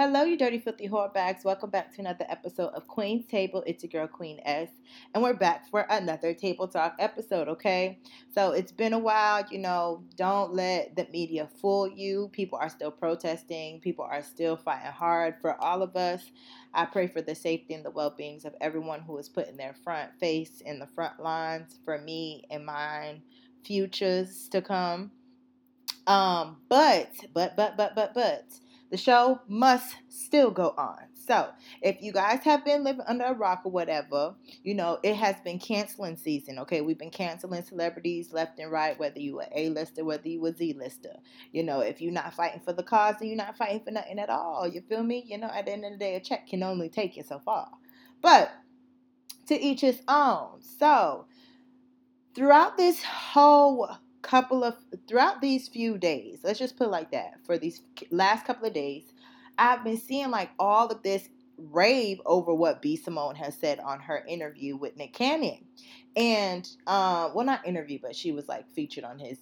Hello, 0.00 0.24
you 0.24 0.38
dirty, 0.38 0.58
filthy 0.58 0.88
whore 0.88 1.12
bags. 1.12 1.44
Welcome 1.44 1.68
back 1.68 1.92
to 1.92 2.00
another 2.00 2.24
episode 2.30 2.68
of 2.68 2.88
Queen's 2.88 3.26
Table. 3.26 3.62
It's 3.66 3.82
your 3.82 3.90
girl, 3.90 4.06
Queen 4.06 4.40
S. 4.46 4.70
And 5.12 5.22
we're 5.22 5.34
back 5.34 5.68
for 5.68 5.84
another 5.90 6.32
Table 6.32 6.66
Talk 6.68 6.96
episode, 6.98 7.48
okay? 7.48 7.98
So 8.34 8.52
it's 8.52 8.72
been 8.72 8.94
a 8.94 8.98
while, 8.98 9.44
you 9.50 9.58
know, 9.58 10.02
don't 10.16 10.54
let 10.54 10.96
the 10.96 11.06
media 11.12 11.50
fool 11.60 11.86
you. 11.86 12.30
People 12.32 12.58
are 12.58 12.70
still 12.70 12.90
protesting, 12.90 13.78
people 13.80 14.06
are 14.06 14.22
still 14.22 14.56
fighting 14.56 14.90
hard 14.90 15.34
for 15.42 15.62
all 15.62 15.82
of 15.82 15.94
us. 15.96 16.22
I 16.72 16.86
pray 16.86 17.06
for 17.06 17.20
the 17.20 17.34
safety 17.34 17.74
and 17.74 17.84
the 17.84 17.90
well 17.90 18.14
beings 18.16 18.46
of 18.46 18.54
everyone 18.62 19.02
who 19.02 19.18
is 19.18 19.28
putting 19.28 19.58
their 19.58 19.74
front 19.84 20.18
face 20.18 20.62
in 20.64 20.78
the 20.78 20.86
front 20.86 21.20
lines 21.20 21.78
for 21.84 21.98
me 21.98 22.46
and 22.50 22.64
mine 22.64 23.20
futures 23.66 24.48
to 24.48 24.62
come. 24.62 25.10
Um, 26.06 26.56
but, 26.70 27.12
but, 27.34 27.54
but, 27.54 27.76
but, 27.76 27.94
but, 27.94 28.14
but, 28.14 28.46
the 28.90 28.96
show 28.96 29.40
must 29.48 29.96
still 30.08 30.50
go 30.50 30.74
on. 30.76 30.98
So, 31.14 31.50
if 31.80 32.02
you 32.02 32.12
guys 32.12 32.40
have 32.42 32.64
been 32.64 32.82
living 32.82 33.04
under 33.06 33.24
a 33.24 33.34
rock 33.34 33.62
or 33.64 33.70
whatever, 33.70 34.34
you 34.64 34.74
know, 34.74 34.98
it 35.04 35.14
has 35.14 35.36
been 35.44 35.60
canceling 35.60 36.16
season, 36.16 36.58
okay? 36.58 36.80
We've 36.80 36.98
been 36.98 37.10
canceling 37.10 37.62
celebrities 37.62 38.32
left 38.32 38.58
and 38.58 38.72
right, 38.72 38.98
whether 38.98 39.20
you 39.20 39.36
were 39.36 39.46
A-lister, 39.54 40.04
whether 40.04 40.28
you 40.28 40.40
were 40.40 40.52
Z-lister. 40.52 41.16
You 41.52 41.62
know, 41.62 41.80
if 41.80 42.00
you're 42.00 42.10
not 42.10 42.34
fighting 42.34 42.62
for 42.64 42.72
the 42.72 42.82
cause, 42.82 43.16
then 43.20 43.28
you're 43.28 43.36
not 43.36 43.56
fighting 43.56 43.84
for 43.84 43.92
nothing 43.92 44.18
at 44.18 44.28
all. 44.28 44.66
You 44.66 44.80
feel 44.80 45.04
me? 45.04 45.24
You 45.24 45.38
know, 45.38 45.50
at 45.54 45.66
the 45.66 45.72
end 45.72 45.84
of 45.84 45.92
the 45.92 45.98
day, 45.98 46.16
a 46.16 46.20
check 46.20 46.48
can 46.48 46.64
only 46.64 46.88
take 46.88 47.16
you 47.16 47.22
so 47.22 47.38
far. 47.38 47.68
But 48.20 48.50
to 49.50 49.60
each 49.60 49.80
his 49.80 50.00
own. 50.08 50.62
So, 50.62 51.26
throughout 52.34 52.76
this 52.76 53.02
whole 53.02 53.90
couple 54.22 54.64
of 54.64 54.74
throughout 55.08 55.40
these 55.40 55.68
few 55.68 55.98
days, 55.98 56.40
let's 56.42 56.58
just 56.58 56.76
put 56.76 56.88
it 56.88 56.90
like 56.90 57.10
that, 57.12 57.34
for 57.44 57.58
these 57.58 57.82
last 58.10 58.46
couple 58.46 58.66
of 58.66 58.74
days, 58.74 59.04
I've 59.58 59.84
been 59.84 59.98
seeing 59.98 60.30
like 60.30 60.50
all 60.58 60.88
of 60.88 61.02
this 61.02 61.28
rave 61.56 62.20
over 62.24 62.54
what 62.54 62.80
B 62.80 62.96
Simone 62.96 63.34
has 63.36 63.54
said 63.54 63.80
on 63.80 64.00
her 64.00 64.24
interview 64.26 64.76
with 64.76 64.96
Nick 64.96 65.12
Cannon. 65.12 65.64
And 66.16 66.68
uh, 66.86 67.30
well 67.34 67.46
not 67.46 67.66
interview, 67.66 67.98
but 68.00 68.16
she 68.16 68.32
was 68.32 68.48
like 68.48 68.68
featured 68.70 69.04
on 69.04 69.18
his, 69.18 69.38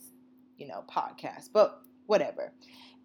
you 0.57 0.67
know, 0.67 0.85
podcast. 0.89 1.51
But 1.53 1.81
whatever. 2.07 2.53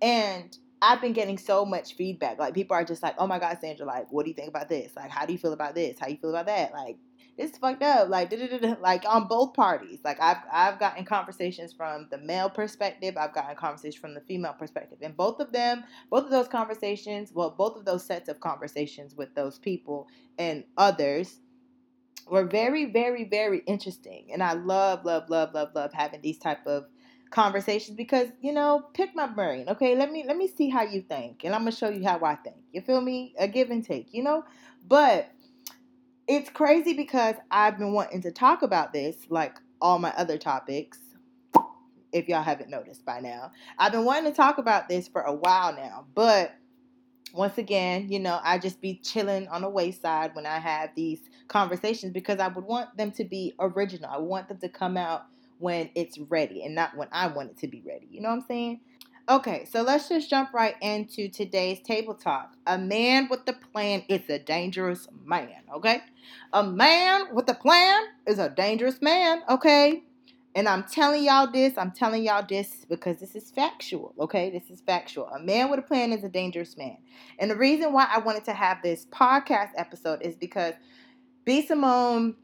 And 0.02 0.56
I've 0.82 1.00
been 1.00 1.14
getting 1.14 1.38
so 1.38 1.64
much 1.64 1.96
feedback. 1.96 2.40
Like 2.40 2.54
people 2.54 2.76
are 2.76 2.84
just 2.84 3.02
like, 3.02 3.16
"Oh 3.18 3.26
my 3.26 3.40
God, 3.40 3.58
Sandra! 3.62 3.86
Like, 3.86 4.12
what 4.12 4.26
do 4.26 4.32
you 4.32 4.36
think 4.36 4.50
about 4.50 4.68
this? 4.68 4.92
Like, 4.98 5.10
how 5.10 5.26
do 5.26 5.32
you 5.32 5.40
feel 5.40 5.54
about 5.54 5.76
this? 5.76 5.98
How 5.98 6.08
do 6.08 6.12
you 6.12 6.18
feel 6.18 6.32
about 6.32 6.48
that? 6.48 6.74
Like, 6.74 6.98
it's 7.38 7.58
fucked 7.58 7.84
up. 7.84 8.10
Like, 8.10 8.34
like 8.82 9.04
on 9.08 9.28
both 9.28 9.54
parties. 9.54 10.00
Like 10.04 10.22
I've 10.22 10.38
I've 10.52 10.80
gotten 10.80 11.06
conversations 11.06 11.74
from 11.74 12.08
the 12.12 12.18
male 12.18 12.50
perspective. 12.50 13.16
I've 13.18 13.34
gotten 13.34 13.56
conversations 13.56 14.00
from 14.00 14.14
the 14.14 14.22
female 14.22 14.54
perspective, 14.54 15.00
and 15.02 15.16
both 15.16 15.40
of 15.40 15.52
them, 15.52 15.84
both 16.10 16.26
of 16.26 16.32
those 16.32 16.48
conversations, 16.48 17.32
well, 17.34 17.50
both 17.52 17.78
of 17.78 17.86
those 17.86 18.06
sets 18.06 18.30
of 18.30 18.40
conversations 18.40 19.16
with 19.16 19.34
those 19.36 19.60
people 19.60 20.08
and 20.38 20.64
others 20.78 21.40
were 22.28 22.46
very, 22.46 22.86
very, 22.86 23.26
very 23.26 23.60
interesting. 23.66 24.30
And 24.32 24.42
I 24.42 24.54
love, 24.54 25.06
love, 25.06 25.30
love, 25.30 25.54
love, 25.54 25.70
love 25.76 25.94
having 25.94 26.22
these 26.22 26.38
type 26.38 26.66
of 26.66 26.86
conversations 27.32 27.98
because 27.98 28.28
you 28.42 28.54
know 28.54 28.86
pick 28.94 29.16
my 29.16 29.26
brain 29.26 29.68
okay 29.68 29.96
let 29.96 30.12
me 30.12 30.24
let 30.28 30.38
me 30.38 30.48
see 30.48 30.70
how 30.70 30.84
you 30.84 31.02
think 31.02 31.44
and 31.44 31.56
i'm 31.56 31.62
gonna 31.62 31.72
show 31.72 31.90
you 31.90 32.04
how 32.04 32.24
i 32.24 32.36
think 32.36 32.56
you 32.72 32.80
feel 32.80 33.02
me 33.02 33.34
a 33.40 33.48
give 33.48 33.72
and 33.72 33.84
take 33.84 34.14
you 34.14 34.22
know 34.22 34.46
but 34.88 35.32
it's 36.28 36.50
crazy 36.50 36.94
because 36.94 37.36
I've 37.52 37.78
been 37.78 37.94
wanting 37.94 38.22
to 38.22 38.32
talk 38.32 38.62
about 38.62 38.94
this, 38.94 39.16
like 39.30 39.58
all 39.82 40.00
my 40.00 40.14
other 40.18 40.38
topics, 40.38 41.00
if 42.12 42.28
y'all 42.28 42.44
haven't 42.44 42.70
noticed 42.70 43.06
by 43.06 43.20
now. 43.20 43.52
I've 43.78 43.92
been 43.92 44.06
wanting 44.06 44.32
to 44.32 44.36
talk 44.36 44.58
about 44.58 44.88
this 44.88 45.08
for 45.08 45.22
a 45.22 45.34
while 45.34 45.76
now, 45.76 46.06
but 46.14 46.56
once 47.34 47.58
again, 47.58 48.10
you 48.10 48.20
know, 48.20 48.40
I 48.44 48.60
just 48.60 48.80
be 48.80 48.96
chilling 49.04 49.48
on 49.48 49.64
the 49.64 49.70
wayside 49.70 50.36
when 50.36 50.46
I 50.46 50.60
have 50.60 50.92
these 50.96 51.20
conversations 51.48 52.14
because 52.14 52.40
I 52.40 52.48
would 52.48 52.64
want 52.64 52.96
them 52.96 53.12
to 53.14 53.24
be 53.24 53.54
original. 53.60 54.10
I 54.10 54.20
want 54.20 54.48
them 54.48 54.60
to 54.60 54.70
come 54.70 54.98
out 54.98 55.26
when 55.58 55.90
it's 55.96 56.18
ready 56.20 56.64
and 56.64 56.76
not 56.76 56.96
when 56.96 57.08
I 57.12 57.28
want 57.28 57.52
it 57.52 57.58
to 57.60 57.68
be 57.68 57.82
ready. 57.86 58.08
You 58.10 58.22
know 58.22 58.30
what 58.30 58.36
I'm 58.36 58.46
saying? 58.48 58.82
Okay, 59.30 59.66
so 59.72 59.84
let's 59.84 60.10
just 60.10 60.30
jump 60.30 60.54
right 60.54 60.76
into 60.82 61.30
today's 61.30 61.80
table 61.80 62.14
talk. 62.14 62.58
A 62.68 62.78
man 62.78 63.30
with 63.30 63.48
a 63.48 63.54
plan 63.54 64.04
is 64.10 64.30
a 64.30 64.38
dangerous 64.38 65.08
man, 65.24 65.64
okay? 65.74 66.02
A 66.52 66.62
man 66.62 67.34
with 67.34 67.48
a 67.50 67.54
plan 67.54 68.04
is 68.28 68.38
a 68.38 68.50
dangerous 68.50 69.02
man, 69.02 69.42
okay? 69.50 70.04
And 70.56 70.68
I'm 70.68 70.84
telling 70.84 71.24
y'all 71.24 71.50
this, 71.50 71.78
I'm 71.78 71.92
telling 71.92 72.26
y'all 72.26 72.46
this 72.46 72.86
because 72.90 73.22
this 73.22 73.34
is 73.34 73.50
factual, 73.50 74.14
okay? 74.20 74.50
This 74.50 74.70
is 74.70 74.82
factual. 74.82 75.28
A 75.28 75.40
man 75.40 75.70
with 75.70 75.80
a 75.80 75.84
plan 75.84 76.12
is 76.12 76.26
a 76.26 76.30
dangerous 76.30 76.76
man. 76.76 76.98
And 77.40 77.50
the 77.50 77.56
reason 77.56 77.94
why 77.94 78.10
I 78.14 78.20
wanted 78.20 78.44
to 78.46 78.54
have 78.54 78.82
this 78.84 79.06
podcast 79.06 79.70
episode 79.78 80.22
is 80.22 80.36
because 80.36 80.74
B. 81.46 81.66
Simone, 81.66 82.36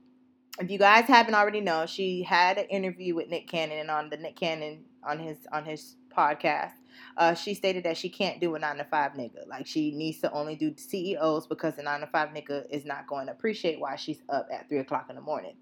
if 0.61 0.71
you 0.71 0.79
guys 0.79 1.05
haven't 1.05 1.35
already 1.35 1.59
known, 1.59 1.87
she 1.87 2.23
had 2.23 2.57
an 2.57 2.67
interview 2.67 3.15
with 3.15 3.27
Nick 3.27 3.49
Cannon 3.49 3.79
and 3.79 3.91
on 3.91 4.09
the 4.09 4.15
Nick 4.15 4.37
Cannon 4.37 4.85
on 5.03 5.19
his 5.19 5.37
on 5.51 5.65
his 5.65 5.95
podcast, 6.15 6.73
uh, 7.17 7.33
she 7.33 7.53
stated 7.53 7.83
that 7.83 7.97
she 7.97 8.09
can't 8.09 8.39
do 8.39 8.55
a 8.55 8.59
nine 8.59 8.77
to 8.77 8.83
five 8.85 9.13
nigga. 9.13 9.47
Like 9.47 9.67
she 9.67 9.91
needs 9.91 10.19
to 10.19 10.31
only 10.31 10.55
do 10.55 10.73
CEOs 10.75 11.47
because 11.47 11.75
the 11.75 11.83
nine 11.83 12.01
to 12.01 12.07
five 12.07 12.29
nigga 12.29 12.63
is 12.69 12.85
not 12.85 13.07
going 13.07 13.27
to 13.27 13.31
appreciate 13.31 13.79
why 13.79 13.95
she's 13.95 14.21
up 14.29 14.47
at 14.51 14.67
three 14.69 14.79
o'clock 14.79 15.07
in 15.09 15.15
the 15.15 15.21
morning. 15.21 15.55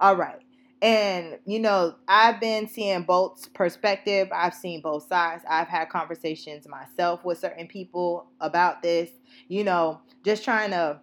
All 0.00 0.16
right. 0.16 0.40
And, 0.82 1.38
you 1.46 1.60
know, 1.60 1.94
I've 2.08 2.40
been 2.40 2.68
seeing 2.68 3.04
both 3.04 3.54
perspective. 3.54 4.28
I've 4.34 4.52
seen 4.52 4.82
both 4.82 5.06
sides. 5.06 5.42
I've 5.48 5.68
had 5.68 5.88
conversations 5.88 6.68
myself 6.68 7.24
with 7.24 7.38
certain 7.38 7.66
people 7.66 8.26
about 8.40 8.82
this, 8.82 9.08
you 9.48 9.64
know, 9.64 10.02
just 10.24 10.44
trying 10.44 10.72
to 10.72 11.00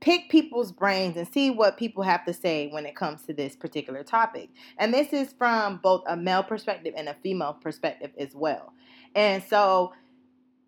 pick 0.00 0.30
people's 0.30 0.72
brains 0.72 1.16
and 1.16 1.28
see 1.32 1.50
what 1.50 1.76
people 1.76 2.02
have 2.02 2.24
to 2.24 2.32
say 2.32 2.68
when 2.68 2.86
it 2.86 2.96
comes 2.96 3.22
to 3.22 3.34
this 3.34 3.54
particular 3.54 4.02
topic. 4.02 4.48
And 4.78 4.92
this 4.94 5.12
is 5.12 5.32
from 5.32 5.78
both 5.82 6.02
a 6.06 6.16
male 6.16 6.42
perspective 6.42 6.94
and 6.96 7.08
a 7.08 7.14
female 7.22 7.52
perspective 7.52 8.10
as 8.18 8.34
well. 8.34 8.72
And 9.14 9.42
so 9.42 9.92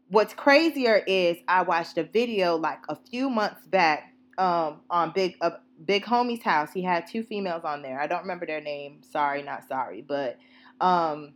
what's 0.09 0.34
crazier 0.34 1.03
is 1.06 1.38
I 1.48 1.62
watched 1.62 1.97
a 1.97 2.04
video 2.04 2.56
like 2.56 2.81
a 2.88 2.97
few 2.97 3.31
months 3.31 3.66
back 3.66 4.12
um, 4.37 4.81
on 4.91 5.12
Big 5.12 5.37
uh, 5.41 5.53
Big 5.84 6.04
Homie's 6.04 6.43
house. 6.43 6.70
He 6.72 6.82
had 6.82 7.06
two 7.06 7.22
females 7.22 7.64
on 7.64 7.82
there. 7.82 8.00
I 8.00 8.06
don't 8.06 8.22
remember 8.22 8.47
their 8.47 8.60
name. 8.60 9.03
Sorry, 9.03 9.43
not 9.43 9.66
sorry, 9.66 10.03
but 10.03 10.38
um, 10.81 11.32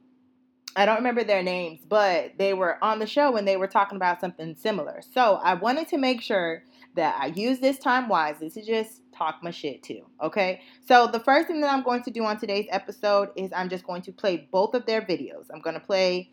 I 0.77 0.85
don't 0.85 0.97
remember 0.97 1.25
their 1.25 1.43
names, 1.43 1.81
but 1.89 2.33
they 2.39 2.53
were 2.53 2.83
on 2.85 2.99
the 2.99 3.07
show 3.07 3.37
and 3.37 3.49
they 3.49 3.57
were 3.57 3.67
talking 3.67 3.97
about 3.97 4.21
something 4.21 4.55
similar. 4.55 5.01
So 5.15 5.37
I 5.43 5.55
wanted 5.55 5.89
to 5.89 5.99
make 5.99 6.21
sure 6.21 6.63
that 6.97 7.17
I 7.21 7.27
use 7.27 7.61
this 7.61 7.79
time 7.79 8.09
wisely 8.09 8.51
to 8.51 8.65
just 8.65 9.03
talk 9.15 9.43
my 9.43 9.51
shit 9.51 9.83
too. 9.83 10.03
Okay. 10.23 10.61
So 10.87 11.07
the 11.07 11.21
first 11.21 11.47
thing 11.47 11.61
that 11.61 11.73
I'm 11.73 11.83
going 11.83 12.03
to 12.03 12.11
do 12.11 12.25
on 12.25 12.39
today's 12.39 12.67
episode 12.71 13.31
is 13.37 13.53
I'm 13.55 13.69
just 13.69 13.87
going 13.87 14.03
to 14.03 14.13
play 14.13 14.49
both 14.51 14.75
of 14.75 14.87
their 14.87 15.03
videos. 15.03 15.47
I'm 15.53 15.61
going 15.61 15.75
to 15.75 15.81
play 15.81 16.31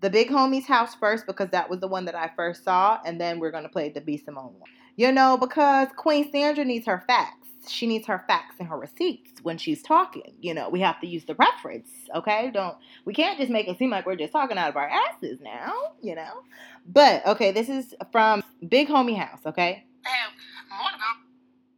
the 0.00 0.10
Big 0.10 0.28
Homie's 0.28 0.66
house 0.66 0.94
first 0.94 1.26
because 1.26 1.48
that 1.50 1.70
was 1.70 1.80
the 1.80 1.88
one 1.88 2.04
that 2.04 2.14
I 2.14 2.30
first 2.36 2.62
saw, 2.62 3.00
and 3.06 3.18
then 3.20 3.38
we're 3.38 3.50
going 3.50 3.62
to 3.62 3.70
play 3.70 3.88
the 3.88 4.02
B 4.02 4.18
Simone 4.18 4.54
one. 4.58 4.70
You 4.96 5.10
know, 5.10 5.36
because 5.36 5.88
Queen 5.96 6.30
Sandra 6.30 6.64
needs 6.64 6.86
her 6.86 7.02
facts. 7.06 7.48
She 7.66 7.86
needs 7.86 8.06
her 8.06 8.22
facts 8.26 8.56
and 8.58 8.68
her 8.68 8.78
receipts 8.78 9.40
when 9.42 9.56
she's 9.56 9.82
talking. 9.82 10.34
You 10.40 10.52
know, 10.52 10.68
we 10.68 10.80
have 10.80 11.00
to 11.00 11.06
use 11.06 11.24
the 11.24 11.34
reference, 11.36 11.88
okay? 12.14 12.50
Don't 12.52 12.76
we 13.06 13.14
can't 13.14 13.38
just 13.38 13.50
make 13.50 13.66
it 13.66 13.78
seem 13.78 13.88
like 13.90 14.04
we're 14.04 14.16
just 14.16 14.32
talking 14.32 14.58
out 14.58 14.68
of 14.68 14.76
our 14.76 14.88
asses 14.88 15.40
now, 15.40 15.72
you 16.02 16.14
know? 16.14 16.42
But 16.86 17.26
okay, 17.26 17.52
this 17.52 17.70
is 17.70 17.94
from 18.12 18.42
Big 18.68 18.88
Homie 18.88 19.16
House, 19.16 19.40
okay? 19.46 19.86
Have 20.06 20.32
more. 20.70 20.92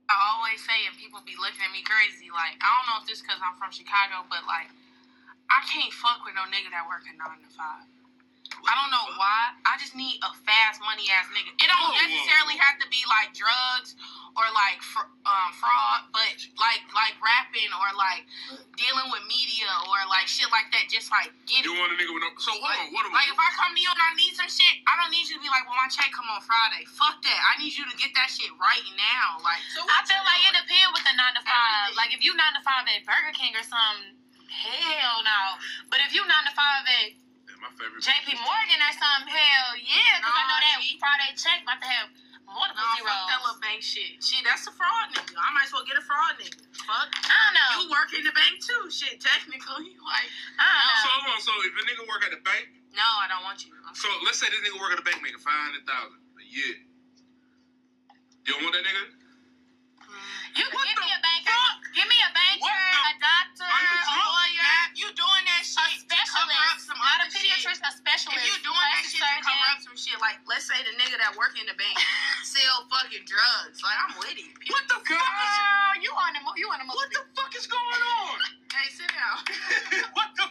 I 0.06 0.16
always 0.38 0.62
say, 0.62 0.87
and 0.87 0.94
people 0.94 1.19
be 1.26 1.34
looking 1.34 1.66
at 1.66 1.75
me 1.75 1.82
crazy, 1.82 2.31
like, 2.31 2.54
I 2.62 2.69
don't 2.78 2.87
know 2.87 2.98
if 3.03 3.10
this 3.10 3.19
because 3.19 3.42
I'm 3.42 3.59
from 3.59 3.75
Chicago, 3.75 4.22
but 4.31 4.47
like, 4.47 4.70
I 5.50 5.66
can't 5.66 5.91
fuck 5.91 6.22
with 6.22 6.38
no 6.38 6.47
nigga 6.47 6.70
that 6.70 6.87
work 6.87 7.06
a 7.10 7.12
nine 7.14 7.42
to 7.42 7.50
five. 7.50 7.87
I 8.54 8.72
don't 8.78 8.91
know 8.94 9.06
why. 9.19 9.59
I 9.66 9.75
just 9.82 9.98
need 9.98 10.22
a 10.22 10.31
fast 10.47 10.78
money 10.78 11.10
ass 11.10 11.26
nigga. 11.34 11.50
It 11.59 11.66
don't 11.66 11.94
necessarily 11.99 12.55
have 12.58 12.78
to 12.78 12.87
be 12.88 13.02
like 13.11 13.34
drugs 13.34 13.99
or 14.37 14.47
like 14.53 14.79
fr- 14.85 15.09
um, 15.25 15.50
fraud, 15.56 16.12
but 16.12 16.37
like 16.61 16.85
like 16.93 17.17
rapping 17.25 17.73
or 17.73 17.88
like 17.97 18.29
dealing 18.77 19.09
with 19.09 19.25
media 19.25 19.69
or 19.88 19.97
like 20.12 20.29
shit 20.29 20.47
like 20.53 20.69
that. 20.77 20.93
Just 20.93 21.09
like 21.09 21.33
get 21.49 21.65
You 21.65 21.73
it. 21.73 21.81
want 21.81 21.93
a 21.93 21.97
nigga 21.97 22.12
with 22.12 22.21
no. 22.21 22.31
So 22.37 22.53
hold 22.53 22.69
on. 22.69 22.93
What 22.93 23.09
am 23.09 23.17
Like 23.17 23.33
if 23.33 23.41
I 23.41 23.49
come 23.56 23.73
to 23.73 23.81
you 23.81 23.88
and 23.88 23.97
I 24.00 24.12
need 24.21 24.37
some 24.37 24.49
shit, 24.53 24.85
I 24.85 24.94
don't 25.00 25.09
need 25.09 25.25
you 25.25 25.41
to 25.41 25.43
be 25.43 25.49
like, 25.49 25.65
well, 25.65 25.81
my 25.81 25.88
check 25.88 26.12
come 26.12 26.29
on 26.29 26.44
Friday. 26.44 26.85
Fuck 26.85 27.25
that. 27.25 27.41
I 27.49 27.56
need 27.61 27.73
you 27.73 27.88
to 27.88 27.97
get 27.97 28.12
that 28.12 28.29
shit 28.29 28.53
right 28.61 28.87
now. 29.00 29.41
Like 29.41 29.65
I 29.88 29.99
feel 30.05 30.21
like 30.21 30.43
it 30.53 30.55
depends 30.61 30.93
with 30.93 31.05
the 31.09 31.15
nine 31.17 31.35
to 31.37 31.43
five. 31.43 31.97
Like 31.97 32.12
if 32.12 32.21
you 32.21 32.37
nine 32.37 32.53
to 32.56 32.62
five 32.62 32.85
at 32.85 33.00
Burger 33.09 33.33
King 33.33 33.56
or 33.56 33.65
something, 33.65 34.21
hell 34.53 35.25
no. 35.25 35.41
But 35.88 36.05
if 36.05 36.12
you 36.12 36.21
nine 36.29 36.44
to 36.44 36.53
five 36.53 36.85
at 36.85 37.17
Yeah, 37.17 37.56
my 37.65 37.73
favorite. 37.73 38.05
JP 38.05 38.37
Morgan 38.44 38.81
or 38.85 38.93
something, 39.00 39.33
hell 39.33 39.73
yeah, 39.81 40.21
because 40.21 40.37
I 40.37 40.44
know 40.44 40.61
that 40.61 40.77
Nah, 40.85 41.00
Friday 41.00 41.31
check 41.41 41.59
about 41.65 41.81
to 41.81 41.88
have 41.88 42.09
more 42.56 42.67
than 42.73 42.76
No, 42.81 42.85
fifty 42.97 43.05
fuck 43.05 43.29
that 43.29 43.41
little 43.44 43.61
bank 43.61 43.81
shit. 43.85 44.17
Shit, 44.25 44.43
that's 44.49 44.64
a 44.64 44.73
fraud 44.73 45.12
nigga. 45.12 45.37
I 45.37 45.49
might 45.53 45.69
as 45.69 45.73
well 45.76 45.85
get 45.85 46.00
a 46.00 46.05
fraud 46.05 46.41
nigga. 46.41 46.56
Fuck. 46.88 47.08
I 47.12 47.37
don't 47.37 47.55
know. 47.55 47.70
You 47.76 47.93
work 47.93 48.11
in 48.17 48.25
the 48.25 48.32
bank 48.32 48.64
too. 48.64 48.88
Shit, 48.88 49.20
technically. 49.20 49.93
Like, 50.06 50.31
I 50.56 50.64
don't 50.64 51.03
So 51.05 51.08
know. 51.12 51.14
hold 51.20 51.37
on. 51.37 51.41
So 51.44 51.53
if 51.69 51.73
a 51.76 51.82
nigga 51.85 52.03
work 52.08 52.23
at 52.25 52.32
the 52.32 52.41
bank, 52.41 52.64
No, 52.97 53.05
I 53.20 53.29
don't 53.29 53.44
want 53.44 53.61
you. 53.67 53.75
So 53.93 54.08
let's 54.25 54.41
say 54.41 54.49
this 54.49 54.62
nigga 54.64 54.81
work 54.81 54.97
at 54.97 54.99
the 55.03 55.06
bank 55.06 55.20
making 55.20 55.43
five 55.44 55.56
hundred 55.69 55.85
thousand 55.85 56.17
a 56.41 56.47
year. 56.49 56.81
You 58.47 58.55
don't 58.56 58.62
want 58.64 58.75
that 58.79 58.87
nigga? 58.87 59.05
You 60.56 60.64
can 60.64 60.73
What 60.73 60.87
give 60.88 60.97
the 60.97 61.05
me 61.05 61.11
a 61.12 61.20
banker. 61.20 61.52
fuck? 61.52 61.81
Give 61.93 62.09
me 62.09 62.17
a 62.23 62.31
banker, 62.32 62.64
the- 62.64 63.05
a 63.11 63.12
doctor, 63.20 63.67
a 63.69 64.17
lawyer, 64.17 64.62
Matt, 64.64 64.97
you 64.97 65.09
doing 65.12 65.44
that 65.44 65.61
a 65.61 65.69
shit 65.69 66.06
to 66.09 66.17
cover 66.32 66.49
up 66.49 66.81
specialist, 66.81 66.87
some 66.88 66.97
not 66.97 67.20
a 67.20 67.29
other 67.29 67.29
shit. 67.29 67.44
pediatrician, 67.44 67.85
a 67.85 67.93
specialist. 67.93 68.41
If 68.41 68.49
you 68.49 68.56
doing 68.64 68.79
that 68.81 69.05
plastic 69.05 69.20
shit 69.20 69.20
to 69.20 69.44
cover 69.44 69.52
surgeon. 69.52 69.76
up 69.76 69.81
some 69.85 69.99
shit, 70.00 70.17
like 70.25 70.38
let's 70.49 70.64
say 70.64 70.79
the 70.87 70.94
nigga 70.97 71.17
that 71.20 71.37
work 71.37 71.52
in 71.61 71.67
the 71.69 71.76
bank 71.76 71.97
sell 72.47 72.88
fucking 72.88 73.25
drugs, 73.29 73.82
like 73.85 73.99
I'm 74.00 74.12
with 74.17 74.38
it. 74.41 74.49
What 74.73 74.85
the 74.88 74.97
fuck 75.05 75.11
is 75.11 75.52
Girl, 75.61 75.93
you 76.00 76.12
on 76.17 76.31
the 76.32 76.41
mo- 76.47 76.56
you 76.56 76.67
on 76.73 76.79
the 76.81 76.87
what 76.88 77.09
the 77.12 77.20
fuck 77.37 77.52
is 77.52 77.67
going 77.69 78.02
on? 78.25 78.38
Hey, 78.73 78.88
sit 78.94 79.11
down. 79.12 79.37
what 80.17 80.31
the 80.41 80.47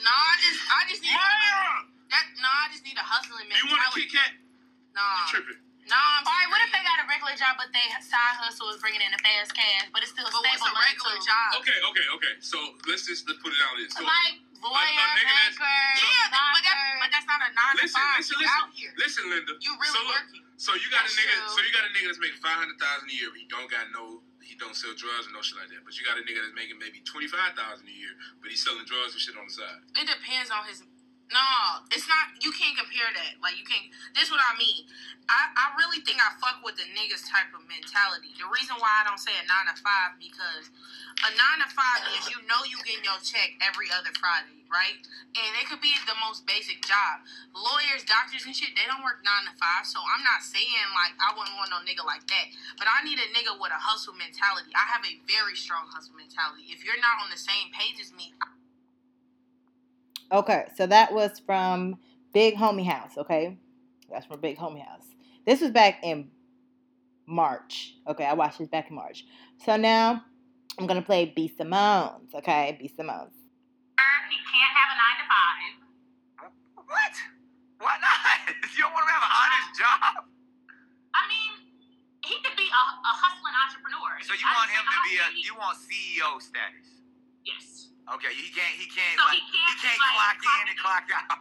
no, 0.00 0.12
I 0.12 0.34
just 0.40 0.60
I 0.68 0.80
just 0.88 1.02
need 1.04 1.12
Maya? 1.16 1.84
that. 2.12 2.24
No, 2.40 2.48
I 2.48 2.66
just 2.72 2.84
need 2.88 2.96
a 2.96 3.04
hustling 3.04 3.48
You 3.52 3.68
want 3.68 3.80
a 3.84 3.88
mentality. 3.92 4.08
Kit 4.08 4.20
Kat? 4.20 4.30
No, 4.96 5.00
You 5.04 5.24
tripping? 5.32 5.60
no, 5.88 5.96
I'm 5.96 6.24
All 6.24 6.32
right, 6.32 6.48
what 6.52 6.60
if 6.60 6.68
they 6.76 6.80
serious. 6.84 6.92
got 6.92 7.04
a 7.04 7.06
regular 7.08 7.34
job 7.40 7.52
but 7.56 7.68
they 7.72 7.86
side 8.04 8.36
hustle 8.36 8.68
is 8.68 8.76
bringing 8.84 9.00
in 9.00 9.10
the 9.16 9.20
fast 9.24 9.56
cash, 9.56 9.88
but 9.96 10.04
it's 10.04 10.12
still 10.12 10.28
But 10.28 10.44
what's 10.44 10.60
stable 10.60 10.68
a 10.68 10.76
money 10.76 10.92
regular 10.92 11.16
too? 11.16 11.24
job? 11.24 11.48
Okay, 11.64 11.78
okay, 11.88 12.06
okay. 12.20 12.34
So 12.44 12.56
let's 12.84 13.08
just 13.08 13.24
let's 13.24 13.40
put 13.40 13.56
it 13.56 13.60
out 13.64 13.80
this. 13.80 13.96
So 13.96 14.04
Like 14.04 14.44
lawyer, 14.60 14.84
nigga 15.16 15.24
that's- 15.24 15.56
banker, 15.56 15.88
Yeah, 16.04 16.28
but, 16.28 16.36
doctor. 16.36 16.68
that, 16.68 17.00
but 17.00 17.08
that's 17.16 17.28
not 17.32 17.40
a 17.40 17.48
nine 17.56 17.74
Listen, 17.80 17.96
to 17.96 18.04
five. 18.04 18.16
listen, 18.20 18.36
you 18.36 18.44
listen. 18.44 18.60
out 18.60 18.68
here. 18.76 18.92
listen, 19.00 19.24
Linda. 19.32 19.52
You 19.64 19.72
really 19.80 19.88
so 19.96 20.00
look, 20.04 20.20
working. 20.20 20.44
So 20.60 20.70
you 20.76 20.88
got 21.04 21.12
a 21.12 21.20
nigga. 21.20 21.36
So 21.52 21.58
you 21.60 21.72
got 21.72 21.84
a 21.84 21.92
nigga 21.92 22.06
that's 22.08 22.22
making 22.22 22.40
five 22.40 22.56
hundred 22.56 22.80
thousand 22.80 23.12
a 23.12 23.16
year. 23.16 23.28
But 23.28 23.40
he 23.44 23.48
don't 23.52 23.68
got 23.68 23.84
no. 23.92 24.24
He 24.40 24.56
don't 24.60 24.76
sell 24.76 24.92
drugs 24.96 25.28
or 25.28 25.32
no 25.32 25.40
shit 25.40 25.56
like 25.56 25.72
that. 25.72 25.84
But 25.84 25.96
you 25.96 26.04
got 26.04 26.16
a 26.20 26.24
nigga 26.24 26.40
that's 26.40 26.56
making 26.56 26.80
maybe 26.80 27.04
twenty 27.04 27.28
five 27.28 27.52
thousand 27.56 27.88
a 27.88 27.96
year, 27.96 28.12
but 28.40 28.48
he's 28.48 28.60
selling 28.64 28.84
drugs 28.88 29.12
and 29.16 29.20
shit 29.20 29.36
on 29.36 29.48
the 29.48 29.54
side. 29.54 29.80
It 29.96 30.08
depends 30.08 30.48
on 30.48 30.64
his. 30.68 30.84
No, 31.32 31.48
it's 31.88 32.04
not. 32.04 32.36
You 32.44 32.52
can't 32.52 32.76
compare 32.76 33.08
that. 33.08 33.40
Like 33.40 33.56
you 33.56 33.64
can't. 33.64 33.88
This 34.16 34.28
what 34.28 34.40
I 34.40 34.52
mean. 34.60 34.84
I, 35.24 35.42
I 35.56 35.66
really 35.80 36.04
think 36.04 36.20
I 36.20 36.36
fuck 36.36 36.60
with 36.60 36.76
the 36.76 36.84
niggas 36.92 37.24
type 37.24 37.48
of 37.56 37.64
mentality. 37.64 38.36
The 38.36 38.48
reason 38.48 38.76
why 38.76 38.92
I 39.00 39.08
don't 39.08 39.20
say 39.20 39.32
a 39.32 39.44
nine 39.48 39.72
to 39.72 39.76
five 39.80 40.20
because 40.20 40.68
a 41.24 41.30
nine 41.32 41.64
to 41.64 41.68
five 41.72 42.04
is 42.18 42.28
you 42.28 42.38
know 42.44 42.60
you 42.68 42.76
getting 42.84 43.04
your 43.06 43.16
check 43.24 43.56
every 43.64 43.88
other 43.88 44.12
Friday, 44.20 44.60
right? 44.68 45.00
And 45.34 45.50
it 45.56 45.64
could 45.70 45.80
be 45.80 45.96
the 46.04 46.18
most 46.20 46.44
basic 46.44 46.84
job. 46.84 47.24
Lawyers, 47.56 48.04
doctors, 48.04 48.44
and 48.44 48.52
shit, 48.52 48.76
they 48.76 48.84
don't 48.84 49.00
work 49.00 49.24
nine 49.24 49.48
to 49.48 49.54
five. 49.56 49.88
So 49.88 49.96
I'm 50.02 50.20
not 50.20 50.44
saying 50.44 50.88
like 50.92 51.16
I 51.16 51.32
wouldn't 51.32 51.56
want 51.56 51.72
no 51.72 51.80
nigga 51.82 52.04
like 52.04 52.28
that. 52.28 52.46
But 52.76 52.92
I 52.92 53.00
need 53.02 53.16
a 53.16 53.28
nigga 53.32 53.56
with 53.56 53.72
a 53.72 53.80
hustle 53.80 54.14
mentality. 54.14 54.70
I 54.76 54.84
have 54.92 55.02
a 55.08 55.16
very 55.24 55.56
strong 55.56 55.88
hustle 55.88 56.20
mentality. 56.20 56.68
If 56.68 56.84
you're 56.84 57.00
not 57.00 57.24
on 57.24 57.32
the 57.32 57.40
same 57.40 57.72
page 57.72 57.96
as 57.98 58.12
me, 58.12 58.36
Okay, 60.32 60.66
so 60.74 60.86
that 60.86 61.12
was 61.12 61.38
from 61.38 61.98
Big 62.32 62.56
Homie 62.56 62.86
House. 62.86 63.16
Okay, 63.16 63.56
that's 64.10 64.26
from 64.26 64.40
Big 64.40 64.58
Homie 64.58 64.84
House. 64.84 65.13
This 65.46 65.60
was 65.60 65.70
back 65.70 66.00
in 66.02 66.30
March. 67.26 67.94
Okay, 68.08 68.24
I 68.24 68.32
watched 68.34 68.58
this 68.58 68.68
back 68.68 68.88
in 68.90 68.96
March. 68.96 69.24
So 69.64 69.76
now 69.76 70.22
I'm 70.78 70.86
gonna 70.86 71.02
play 71.02 71.32
B 71.34 71.52
Simone's. 71.56 72.34
Okay, 72.34 72.76
B 72.80 72.88
Simone's. 72.88 73.32
He 74.30 74.36
can't 74.50 74.74
have 74.74 74.90
a 74.90 74.96
nine 74.98 75.18
to 75.20 75.26
five. 75.30 75.72
What? 76.86 77.14
Why 77.78 77.96
not? 78.00 78.10
You 78.74 78.82
don't 78.82 78.90
want 78.90 79.06
him 79.06 79.14
to 79.14 79.18
have 79.22 79.22
an 79.22 79.34
honest 79.38 79.70
job? 79.78 80.26
I 81.14 81.22
mean, 81.30 81.50
he 82.26 82.34
could 82.42 82.58
be 82.58 82.66
a, 82.66 82.82
a 83.06 83.12
hustling 83.22 83.54
entrepreneur. 83.54 84.18
So 84.26 84.34
you 84.34 84.42
I 84.42 84.50
want 84.50 84.66
him 84.74 84.82
to 84.82 84.98
be 85.06 85.14
a 85.22 85.26
he- 85.30 85.46
you 85.46 85.54
want 85.54 85.78
CEO 85.78 86.42
status? 86.42 87.06
Yes. 87.46 87.94
Okay, 88.18 88.34
he 88.34 88.50
can't 88.50 88.74
he 88.74 88.90
can't 88.90 89.14
So 89.14 89.24
like, 89.30 89.38
he 89.38 89.46
can't, 89.46 89.70
he 89.70 89.74
can't 89.78 90.00
like, 90.02 90.10
clock 90.10 90.36
clock 90.42 90.58
in 90.58 90.66
and 90.74 90.78
clock 90.82 91.06
out. 91.14 91.38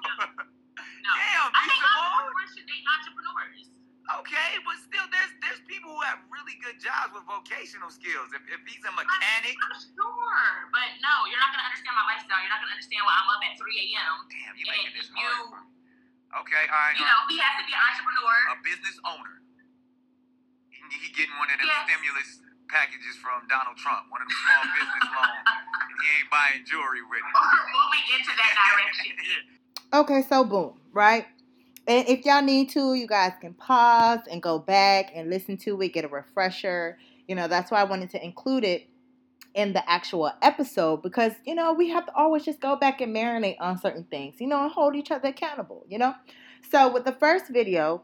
No. 0.77 1.11
Damn, 1.17 1.49
I 1.57 1.65
B 1.65 1.73
think 1.73 1.81
Simone. 1.81 2.05
entrepreneurs 2.05 2.51
should 2.53 2.67
date 2.69 2.85
entrepreneurs. 2.85 3.61
Okay, 4.03 4.51
but 4.67 4.75
still, 4.83 5.07
there's 5.15 5.31
there's 5.39 5.61
people 5.63 5.87
who 5.95 6.01
have 6.03 6.19
really 6.27 6.59
good 6.59 6.75
jobs 6.83 7.15
with 7.15 7.23
vocational 7.23 7.87
skills. 7.87 8.35
If, 8.35 8.43
if 8.51 8.59
he's 8.67 8.83
a 8.83 8.91
mechanic, 8.91 9.55
I'm 9.55 9.79
sure, 9.79 10.43
but 10.75 10.87
no, 10.99 11.23
you're 11.31 11.39
not 11.39 11.55
gonna 11.55 11.63
understand 11.71 11.95
my 11.95 12.03
lifestyle. 12.11 12.39
You're 12.43 12.51
not 12.51 12.59
gonna 12.59 12.75
understand 12.75 12.99
why 13.07 13.15
I'm 13.15 13.29
up 13.31 13.39
at 13.47 13.55
3 13.55 13.63
a.m. 13.63 14.15
damn, 14.27 14.53
you 14.59 14.67
And 14.67 14.75
making 14.75 14.93
this 14.99 15.07
you- 15.07 15.23
hard. 15.23 15.63
Okay, 16.43 16.63
all 16.67 16.81
right, 16.83 16.97
You 16.99 17.05
all 17.07 17.15
know, 17.15 17.19
um, 17.23 17.31
he 17.31 17.37
has 17.39 17.53
to 17.61 17.63
be 17.63 17.71
an 17.71 17.79
entrepreneur. 17.79 18.35
a 18.51 18.57
business 18.65 18.97
owner. 19.07 19.35
He, 20.67 20.81
he 20.99 21.07
getting 21.15 21.37
one 21.39 21.47
of 21.47 21.55
them 21.61 21.69
Yes. 21.71 21.87
stimulus 21.87 22.29
packages 22.67 23.15
from 23.23 23.45
Donald 23.47 23.77
Trump, 23.79 24.09
one 24.11 24.19
of 24.19 24.27
them 24.27 24.35
small 24.35 24.63
business 24.73 25.05
loans, 25.15 25.47
and 25.47 25.95
he 26.01 26.07
ain't 26.19 26.27
buying 26.33 26.61
jewelry 26.67 27.05
with 27.07 27.23
it. 27.23 27.33
Or 27.39 27.55
moving 27.71 28.05
into 28.19 28.33
that 28.35 28.51
direction. 28.67 29.15
Okay, 29.93 30.23
so 30.25 30.43
boom, 30.43 30.73
right? 30.91 31.27
And 31.87 32.07
if 32.07 32.25
y'all 32.25 32.41
need 32.41 32.69
to, 32.71 32.93
you 32.93 33.07
guys 33.07 33.33
can 33.41 33.53
pause 33.53 34.19
and 34.31 34.41
go 34.41 34.59
back 34.59 35.11
and 35.13 35.29
listen 35.29 35.57
to 35.57 35.81
it, 35.81 35.89
get 35.89 36.05
a 36.05 36.07
refresher. 36.07 36.97
You 37.27 37.35
know, 37.35 37.47
that's 37.47 37.71
why 37.71 37.81
I 37.81 37.83
wanted 37.83 38.09
to 38.11 38.23
include 38.23 38.63
it 38.63 38.87
in 39.53 39.73
the 39.73 39.87
actual 39.89 40.31
episode 40.41 41.03
because, 41.03 41.33
you 41.45 41.55
know, 41.55 41.73
we 41.73 41.89
have 41.89 42.05
to 42.05 42.15
always 42.15 42.43
just 42.43 42.59
go 42.59 42.75
back 42.75 43.01
and 43.01 43.15
marinate 43.15 43.57
on 43.59 43.77
certain 43.77 44.05
things, 44.05 44.35
you 44.39 44.47
know, 44.47 44.63
and 44.63 44.71
hold 44.71 44.95
each 44.95 45.11
other 45.11 45.29
accountable, 45.29 45.85
you 45.87 45.97
know? 45.97 46.15
So 46.71 46.91
with 46.91 47.05
the 47.05 47.11
first 47.11 47.49
video, 47.49 48.03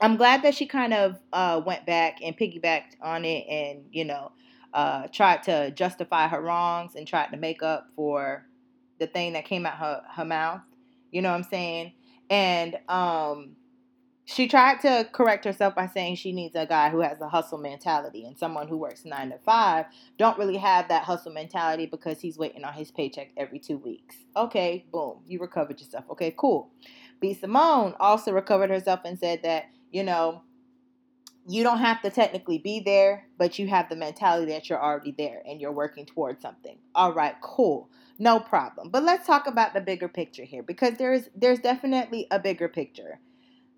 I'm 0.00 0.16
glad 0.16 0.42
that 0.44 0.54
she 0.54 0.66
kind 0.66 0.94
of 0.94 1.18
uh, 1.32 1.60
went 1.64 1.84
back 1.84 2.18
and 2.22 2.36
piggybacked 2.36 2.96
on 3.02 3.24
it 3.24 3.46
and, 3.48 3.84
you 3.90 4.04
know, 4.04 4.32
uh, 4.72 5.08
tried 5.08 5.42
to 5.42 5.70
justify 5.72 6.28
her 6.28 6.40
wrongs 6.40 6.94
and 6.94 7.06
tried 7.06 7.30
to 7.32 7.36
make 7.36 7.62
up 7.62 7.88
for 7.96 8.46
the 8.98 9.06
thing 9.06 9.32
that 9.34 9.44
came 9.44 9.66
out 9.66 9.74
her, 9.74 10.02
her 10.14 10.24
mouth. 10.24 10.60
You 11.10 11.22
know 11.22 11.30
what 11.30 11.38
I'm 11.38 11.50
saying? 11.50 11.92
And 12.30 12.78
um, 12.88 13.56
she 14.24 14.46
tried 14.46 14.80
to 14.82 15.08
correct 15.12 15.44
herself 15.44 15.74
by 15.74 15.88
saying 15.88 16.14
she 16.14 16.30
needs 16.32 16.54
a 16.54 16.64
guy 16.64 16.88
who 16.90 17.00
has 17.00 17.20
a 17.20 17.28
hustle 17.28 17.58
mentality 17.58 18.24
and 18.24 18.38
someone 18.38 18.68
who 18.68 18.76
works 18.76 19.04
nine 19.04 19.30
to 19.30 19.38
five 19.38 19.86
don't 20.18 20.38
really 20.38 20.56
have 20.56 20.86
that 20.88 21.02
hustle 21.02 21.32
mentality 21.32 21.86
because 21.86 22.20
he's 22.20 22.38
waiting 22.38 22.62
on 22.64 22.72
his 22.72 22.92
paycheck 22.92 23.32
every 23.36 23.58
two 23.58 23.78
weeks. 23.78 24.14
Okay, 24.36 24.86
boom, 24.92 25.18
you 25.26 25.40
recovered 25.40 25.80
yourself. 25.80 26.04
Okay, 26.10 26.32
cool. 26.36 26.70
B. 27.20 27.34
Simone 27.34 27.94
also 27.98 28.32
recovered 28.32 28.70
herself 28.70 29.00
and 29.04 29.18
said 29.18 29.42
that, 29.42 29.64
you 29.90 30.04
know, 30.04 30.42
you 31.48 31.64
don't 31.64 31.78
have 31.78 32.00
to 32.02 32.10
technically 32.10 32.58
be 32.58 32.80
there, 32.80 33.26
but 33.36 33.58
you 33.58 33.66
have 33.66 33.88
the 33.88 33.96
mentality 33.96 34.52
that 34.52 34.68
you're 34.68 34.82
already 34.82 35.12
there 35.18 35.42
and 35.44 35.60
you're 35.60 35.72
working 35.72 36.06
towards 36.06 36.40
something. 36.40 36.78
All 36.94 37.12
right, 37.12 37.34
cool. 37.42 37.90
No 38.20 38.38
problem. 38.38 38.90
But 38.90 39.02
let's 39.02 39.26
talk 39.26 39.46
about 39.46 39.72
the 39.72 39.80
bigger 39.80 40.06
picture 40.06 40.44
here 40.44 40.62
because 40.62 40.94
there's 40.98 41.30
there's 41.34 41.58
definitely 41.58 42.26
a 42.30 42.38
bigger 42.38 42.68
picture. 42.68 43.18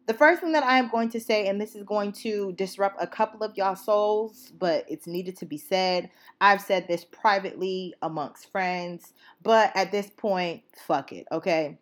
The 0.08 0.14
first 0.14 0.40
thing 0.40 0.50
that 0.52 0.64
I 0.64 0.78
am 0.78 0.90
going 0.90 1.10
to 1.10 1.20
say, 1.20 1.46
and 1.46 1.60
this 1.60 1.76
is 1.76 1.84
going 1.84 2.10
to 2.24 2.52
disrupt 2.54 3.00
a 3.00 3.06
couple 3.06 3.44
of 3.44 3.56
y'all 3.56 3.76
souls, 3.76 4.52
but 4.58 4.84
it's 4.88 5.06
needed 5.06 5.36
to 5.38 5.46
be 5.46 5.58
said. 5.58 6.10
I've 6.40 6.60
said 6.60 6.88
this 6.88 7.04
privately 7.04 7.94
amongst 8.02 8.50
friends, 8.50 9.12
but 9.40 9.70
at 9.76 9.92
this 9.92 10.10
point, 10.10 10.62
fuck 10.88 11.12
it, 11.12 11.26
okay? 11.30 11.78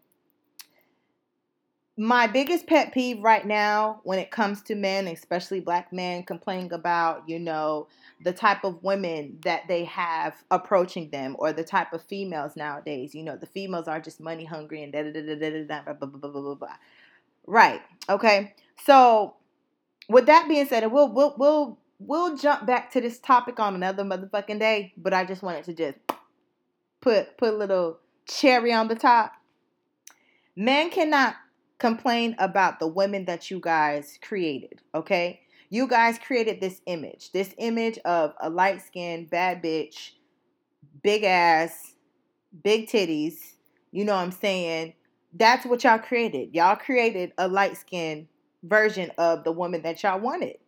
My 2.00 2.26
biggest 2.26 2.66
pet 2.66 2.94
peeve 2.94 3.22
right 3.22 3.46
now 3.46 4.00
when 4.04 4.18
it 4.18 4.30
comes 4.30 4.62
to 4.62 4.74
men, 4.74 5.06
especially 5.06 5.60
black 5.60 5.92
men, 5.92 6.22
complaining 6.22 6.72
about, 6.72 7.28
you 7.28 7.38
know, 7.38 7.88
the 8.24 8.32
type 8.32 8.64
of 8.64 8.82
women 8.82 9.36
that 9.44 9.68
they 9.68 9.84
have 9.84 10.34
approaching 10.50 11.10
them 11.10 11.36
or 11.38 11.52
the 11.52 11.62
type 11.62 11.92
of 11.92 12.02
females 12.02 12.56
nowadays. 12.56 13.14
You 13.14 13.22
know, 13.22 13.36
the 13.36 13.44
females 13.44 13.86
are 13.86 14.00
just 14.00 14.18
money 14.18 14.46
hungry 14.46 14.82
and 14.82 14.94
da 14.94 15.02
da 15.02 15.12
da 15.12 15.20
da 15.20 15.34
da 15.34 15.82
da 15.82 15.92
blah 15.92 15.92
blah 15.92 16.18
blah 16.18 16.30
blah 16.30 16.40
blah 16.40 16.54
blah. 16.54 16.76
Right. 17.46 17.82
Okay. 18.08 18.54
So 18.86 19.34
with 20.08 20.24
that 20.24 20.48
being 20.48 20.64
said, 20.64 20.90
we'll 20.90 21.12
we'll 21.12 21.34
we'll 21.36 21.78
we'll 21.98 22.34
jump 22.34 22.64
back 22.64 22.90
to 22.92 23.02
this 23.02 23.18
topic 23.18 23.60
on 23.60 23.74
another 23.74 24.04
motherfucking 24.04 24.58
day. 24.58 24.94
But 24.96 25.12
I 25.12 25.26
just 25.26 25.42
wanted 25.42 25.64
to 25.64 25.74
just 25.74 25.98
put 27.02 27.36
put 27.36 27.52
a 27.52 27.56
little 27.58 27.98
cherry 28.24 28.72
on 28.72 28.88
the 28.88 28.94
top. 28.94 29.32
Men 30.56 30.88
cannot 30.88 31.34
complain 31.80 32.36
about 32.38 32.78
the 32.78 32.86
women 32.86 33.24
that 33.24 33.50
you 33.50 33.58
guys 33.58 34.18
created. 34.22 34.80
Okay. 34.94 35.40
You 35.70 35.88
guys 35.88 36.18
created 36.18 36.60
this 36.60 36.80
image, 36.86 37.32
this 37.32 37.54
image 37.58 37.98
of 38.04 38.34
a 38.40 38.50
light 38.50 38.82
skinned 38.82 39.30
bad 39.30 39.62
bitch, 39.62 40.12
big 41.02 41.24
ass, 41.24 41.94
big 42.62 42.88
titties. 42.88 43.34
You 43.92 44.04
know 44.04 44.14
what 44.14 44.22
I'm 44.22 44.32
saying? 44.32 44.94
That's 45.32 45.64
what 45.64 45.84
y'all 45.84 45.98
created. 45.98 46.54
Y'all 46.54 46.76
created 46.76 47.32
a 47.38 47.48
light 47.48 47.76
skinned 47.76 48.26
version 48.62 49.10
of 49.16 49.44
the 49.44 49.52
woman 49.52 49.82
that 49.82 50.02
y'all 50.02 50.20
wanted. 50.20 50.58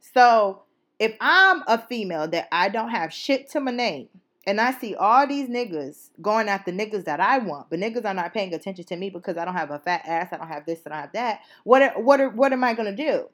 So 0.00 0.62
if 0.98 1.16
I'm 1.20 1.62
a 1.66 1.78
female 1.78 2.28
that 2.28 2.48
I 2.52 2.68
don't 2.68 2.90
have 2.90 3.12
shit 3.12 3.50
to 3.50 3.60
my 3.60 3.72
name, 3.72 4.08
and 4.46 4.60
I 4.60 4.72
see 4.72 4.94
all 4.94 5.26
these 5.26 5.48
niggas 5.48 6.10
going 6.22 6.48
after 6.48 6.72
niggas 6.72 7.04
that 7.04 7.20
I 7.20 7.38
want, 7.38 7.68
but 7.68 7.78
niggas 7.78 8.04
are 8.04 8.14
not 8.14 8.32
paying 8.32 8.54
attention 8.54 8.84
to 8.86 8.96
me 8.96 9.10
because 9.10 9.36
I 9.36 9.44
don't 9.44 9.54
have 9.54 9.70
a 9.70 9.78
fat 9.78 10.02
ass, 10.06 10.28
I 10.32 10.38
don't 10.38 10.48
have 10.48 10.66
this, 10.66 10.80
I 10.86 10.90
don't 10.90 10.98
have 10.98 11.12
that. 11.12 11.40
What 11.64 12.02
what 12.02 12.34
what 12.34 12.52
am 12.52 12.64
I 12.64 12.74
gonna 12.74 12.96
do? 12.96 13.28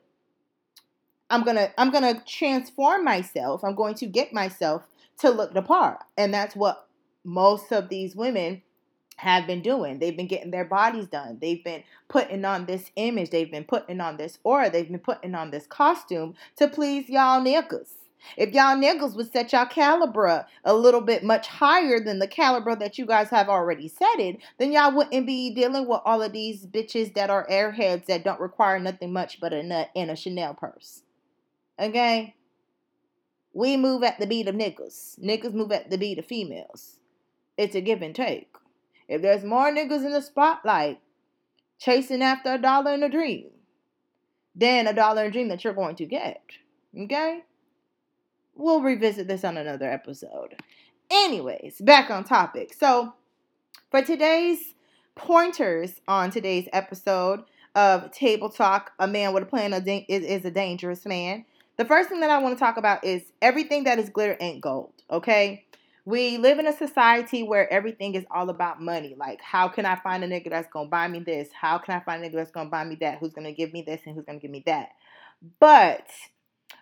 I'm 1.30 1.44
gonna 1.44 1.72
I'm 1.78 1.90
gonna 1.90 2.22
transform 2.26 3.04
myself. 3.04 3.64
I'm 3.64 3.74
going 3.74 3.94
to 3.96 4.06
get 4.06 4.32
myself 4.32 4.82
to 5.18 5.30
look 5.30 5.54
the 5.54 5.62
part, 5.62 5.98
and 6.16 6.34
that's 6.34 6.56
what 6.56 6.88
most 7.24 7.72
of 7.72 7.88
these 7.88 8.14
women 8.14 8.62
have 9.16 9.46
been 9.46 9.62
doing. 9.62 9.98
They've 9.98 10.16
been 10.16 10.26
getting 10.26 10.50
their 10.50 10.64
bodies 10.64 11.06
done. 11.06 11.38
They've 11.40 11.62
been 11.64 11.82
putting 12.08 12.44
on 12.44 12.66
this 12.66 12.90
image. 12.96 13.30
They've 13.30 13.50
been 13.50 13.64
putting 13.64 14.00
on 14.00 14.18
this 14.18 14.38
aura. 14.44 14.70
They've 14.70 14.88
been 14.88 14.98
putting 14.98 15.34
on 15.34 15.50
this 15.50 15.66
costume 15.66 16.34
to 16.56 16.68
please 16.68 17.08
y'all 17.08 17.40
niggas. 17.40 17.92
If 18.36 18.52
y'all 18.52 18.76
niggas 18.76 19.14
would 19.16 19.32
set 19.32 19.52
y'all 19.52 19.66
caliber 19.66 20.46
a 20.64 20.74
little 20.74 21.00
bit 21.00 21.22
much 21.22 21.46
higher 21.46 22.00
than 22.00 22.18
the 22.18 22.26
caliber 22.26 22.74
that 22.76 22.98
you 22.98 23.06
guys 23.06 23.30
have 23.30 23.48
already 23.48 23.88
set 23.88 24.18
it, 24.18 24.38
then 24.58 24.72
y'all 24.72 24.94
wouldn't 24.94 25.26
be 25.26 25.54
dealing 25.54 25.86
with 25.86 26.00
all 26.04 26.22
of 26.22 26.32
these 26.32 26.66
bitches 26.66 27.14
that 27.14 27.30
are 27.30 27.46
airheads 27.48 28.06
that 28.06 28.24
don't 28.24 28.40
require 28.40 28.78
nothing 28.78 29.12
much 29.12 29.40
but 29.40 29.52
a 29.52 29.62
nut 29.62 29.90
and 29.94 30.10
a 30.10 30.16
Chanel 30.16 30.54
purse. 30.54 31.02
Okay? 31.78 32.34
We 33.52 33.76
move 33.76 34.02
at 34.02 34.18
the 34.18 34.26
beat 34.26 34.48
of 34.48 34.54
niggas. 34.54 35.18
Niggas 35.20 35.54
move 35.54 35.72
at 35.72 35.90
the 35.90 35.98
beat 35.98 36.18
of 36.18 36.26
females. 36.26 37.00
It's 37.56 37.74
a 37.74 37.80
give 37.80 38.02
and 38.02 38.14
take. 38.14 38.54
If 39.08 39.22
there's 39.22 39.44
more 39.44 39.70
niggas 39.70 40.04
in 40.04 40.12
the 40.12 40.20
spotlight 40.20 41.00
chasing 41.78 42.22
after 42.22 42.54
a 42.54 42.58
dollar 42.58 42.92
and 42.92 43.04
a 43.04 43.08
dream 43.08 43.50
then 44.56 44.86
a 44.86 44.92
dollar 44.94 45.22
and 45.22 45.28
a 45.28 45.32
dream 45.32 45.48
that 45.48 45.62
you're 45.62 45.74
going 45.74 45.96
to 45.96 46.06
get, 46.06 46.42
okay? 46.98 47.44
We'll 48.56 48.80
revisit 48.80 49.28
this 49.28 49.44
on 49.44 49.58
another 49.58 49.90
episode. 49.90 50.56
Anyways, 51.10 51.78
back 51.80 52.10
on 52.10 52.24
topic. 52.24 52.72
So, 52.72 53.12
for 53.90 54.02
today's 54.02 54.74
pointers 55.14 56.00
on 56.08 56.30
today's 56.30 56.66
episode 56.72 57.44
of 57.74 58.10
Table 58.12 58.48
Talk, 58.48 58.92
a 58.98 59.06
man 59.06 59.34
with 59.34 59.42
a 59.42 59.46
plan 59.46 59.74
is, 59.74 59.84
is 60.08 60.44
a 60.46 60.50
dangerous 60.50 61.04
man. 61.04 61.44
The 61.76 61.84
first 61.84 62.08
thing 62.08 62.20
that 62.20 62.30
I 62.30 62.38
want 62.38 62.56
to 62.56 62.58
talk 62.58 62.78
about 62.78 63.04
is 63.04 63.22
everything 63.42 63.84
that 63.84 63.98
is 63.98 64.08
glitter 64.08 64.38
ain't 64.40 64.62
gold, 64.62 64.94
okay? 65.10 65.66
We 66.06 66.38
live 66.38 66.58
in 66.58 66.66
a 66.66 66.72
society 66.72 67.42
where 67.42 67.70
everything 67.70 68.14
is 68.14 68.24
all 68.30 68.48
about 68.48 68.80
money. 68.80 69.14
Like, 69.18 69.42
how 69.42 69.68
can 69.68 69.84
I 69.84 69.96
find 69.96 70.24
a 70.24 70.28
nigga 70.28 70.48
that's 70.48 70.68
gonna 70.72 70.88
buy 70.88 71.08
me 71.08 71.18
this? 71.18 71.50
How 71.52 71.76
can 71.76 71.94
I 71.94 72.00
find 72.00 72.24
a 72.24 72.28
nigga 72.28 72.36
that's 72.36 72.52
gonna 72.52 72.70
buy 72.70 72.84
me 72.84 72.94
that? 73.00 73.18
Who's 73.18 73.34
gonna 73.34 73.52
give 73.52 73.74
me 73.74 73.82
this 73.82 74.00
and 74.06 74.14
who's 74.14 74.24
gonna 74.24 74.38
give 74.38 74.50
me 74.50 74.62
that? 74.64 74.90
But 75.60 76.06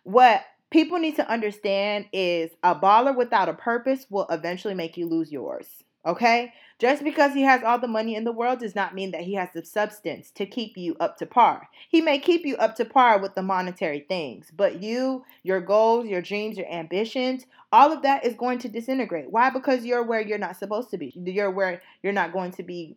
what 0.04 0.44
people 0.74 0.98
need 0.98 1.14
to 1.14 1.30
understand 1.30 2.04
is 2.12 2.50
a 2.64 2.74
baller 2.74 3.16
without 3.16 3.48
a 3.48 3.54
purpose 3.54 4.06
will 4.10 4.26
eventually 4.28 4.74
make 4.74 4.96
you 4.96 5.06
lose 5.08 5.30
yours. 5.30 5.68
Okay? 6.04 6.52
Just 6.80 7.04
because 7.04 7.32
he 7.32 7.42
has 7.42 7.62
all 7.62 7.78
the 7.78 7.86
money 7.86 8.16
in 8.16 8.24
the 8.24 8.32
world 8.32 8.58
does 8.58 8.74
not 8.74 8.92
mean 8.92 9.12
that 9.12 9.20
he 9.20 9.34
has 9.34 9.50
the 9.54 9.64
substance 9.64 10.32
to 10.32 10.44
keep 10.44 10.76
you 10.76 10.96
up 10.98 11.16
to 11.18 11.26
par. 11.26 11.68
He 11.88 12.00
may 12.00 12.18
keep 12.18 12.44
you 12.44 12.56
up 12.56 12.74
to 12.74 12.84
par 12.84 13.20
with 13.20 13.36
the 13.36 13.42
monetary 13.42 14.00
things, 14.00 14.50
but 14.54 14.82
you, 14.82 15.24
your 15.44 15.60
goals, 15.60 16.06
your 16.06 16.20
dreams, 16.20 16.58
your 16.58 16.70
ambitions, 16.70 17.46
all 17.70 17.92
of 17.92 18.02
that 18.02 18.26
is 18.26 18.34
going 18.34 18.58
to 18.58 18.68
disintegrate. 18.68 19.30
Why? 19.30 19.50
Because 19.50 19.84
you're 19.84 20.02
where 20.02 20.20
you're 20.20 20.38
not 20.38 20.56
supposed 20.56 20.90
to 20.90 20.98
be. 20.98 21.12
You're 21.14 21.52
where 21.52 21.82
you're 22.02 22.12
not 22.12 22.32
going 22.32 22.50
to 22.50 22.64
be 22.64 22.96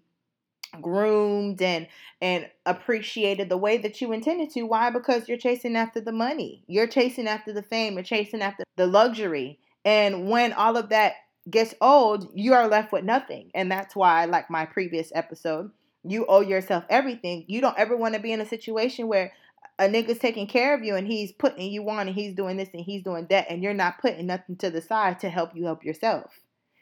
groomed 0.81 1.61
and 1.61 1.87
and 2.21 2.49
appreciated 2.65 3.49
the 3.49 3.57
way 3.57 3.77
that 3.77 4.01
you 4.01 4.11
intended 4.11 4.49
to. 4.51 4.63
Why? 4.63 4.89
Because 4.89 5.27
you're 5.27 5.37
chasing 5.37 5.75
after 5.75 6.01
the 6.01 6.11
money. 6.11 6.63
You're 6.67 6.87
chasing 6.87 7.27
after 7.27 7.53
the 7.53 7.61
fame. 7.61 7.93
You're 7.93 8.03
chasing 8.03 8.41
after 8.41 8.63
the 8.75 8.87
luxury. 8.87 9.59
And 9.85 10.29
when 10.29 10.53
all 10.53 10.77
of 10.77 10.89
that 10.89 11.13
gets 11.49 11.73
old 11.79 12.29
you 12.33 12.53
are 12.53 12.67
left 12.67 12.91
with 12.91 13.03
nothing. 13.03 13.51
And 13.53 13.71
that's 13.71 13.95
why 13.95 14.25
like 14.25 14.49
my 14.49 14.65
previous 14.65 15.11
episode 15.15 15.71
you 16.03 16.25
owe 16.27 16.41
yourself 16.41 16.83
everything. 16.89 17.45
You 17.47 17.61
don't 17.61 17.77
ever 17.77 17.95
want 17.95 18.15
to 18.15 18.19
be 18.19 18.31
in 18.31 18.41
a 18.41 18.45
situation 18.45 19.07
where 19.07 19.33
a 19.79 19.83
nigga's 19.83 20.19
taking 20.19 20.47
care 20.47 20.73
of 20.73 20.83
you 20.83 20.95
and 20.95 21.07
he's 21.07 21.31
putting 21.31 21.71
you 21.71 21.87
on 21.89 22.07
and 22.07 22.15
he's 22.15 22.33
doing 22.33 22.57
this 22.57 22.69
and 22.73 22.83
he's 22.83 23.03
doing 23.03 23.27
that 23.29 23.47
and 23.49 23.61
you're 23.61 23.73
not 23.73 23.99
putting 23.99 24.25
nothing 24.25 24.55
to 24.57 24.69
the 24.69 24.81
side 24.81 25.19
to 25.19 25.29
help 25.29 25.55
you 25.55 25.65
help 25.65 25.83
yourself. 25.83 26.31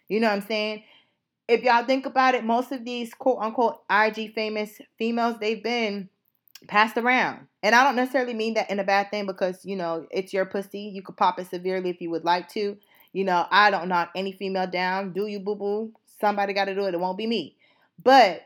You 0.08 0.20
know 0.20 0.28
what 0.28 0.36
i'm 0.36 0.48
saying 0.48 0.84
if 1.48 1.64
y'all 1.64 1.86
think 1.86 2.06
about 2.06 2.36
it, 2.36 2.44
most 2.44 2.72
of 2.72 2.84
these 2.86 3.14
quote 3.14 3.40
unquote 3.40 3.82
IG 3.90 4.34
famous 4.34 4.80
females, 4.98 5.38
they've 5.40 5.62
been 5.62 6.10
passed 6.68 6.98
around. 6.98 7.48
And 7.62 7.76
I 7.76 7.84
don't 7.84 7.96
necessarily 7.96 8.34
mean 8.34 8.56
that 8.56 8.70
in 8.70 8.80
a 8.80 8.84
bad 8.84 9.12
thing 9.12 9.26
because, 9.26 9.64
you 9.66 9.76
know, 9.76 10.08
it's 10.12 10.34
your 10.34 10.46
pussy. 10.46 10.92
You 10.94 11.02
could 11.02 11.18
pop 11.18 11.40
it 11.40 11.50
severely 11.50 11.90
if 11.90 12.02
you 12.02 12.10
would 12.12 12.24
like 12.24 12.50
to. 12.50 12.78
You 13.14 13.24
know, 13.24 13.46
I 13.50 13.72
don't 13.72 13.88
knock 13.88 14.12
any 14.16 14.32
female 14.32 14.68
down. 14.68 15.14
Do 15.14 15.28
you, 15.28 15.40
boo 15.40 15.56
boo? 15.56 15.94
Somebody 16.20 16.54
got 16.54 16.66
to 16.66 16.76
do 16.76 16.86
it. 16.86 16.94
It 16.94 17.00
won't 17.00 17.18
be 17.18 17.28
me. 17.28 17.56
But 18.04 18.42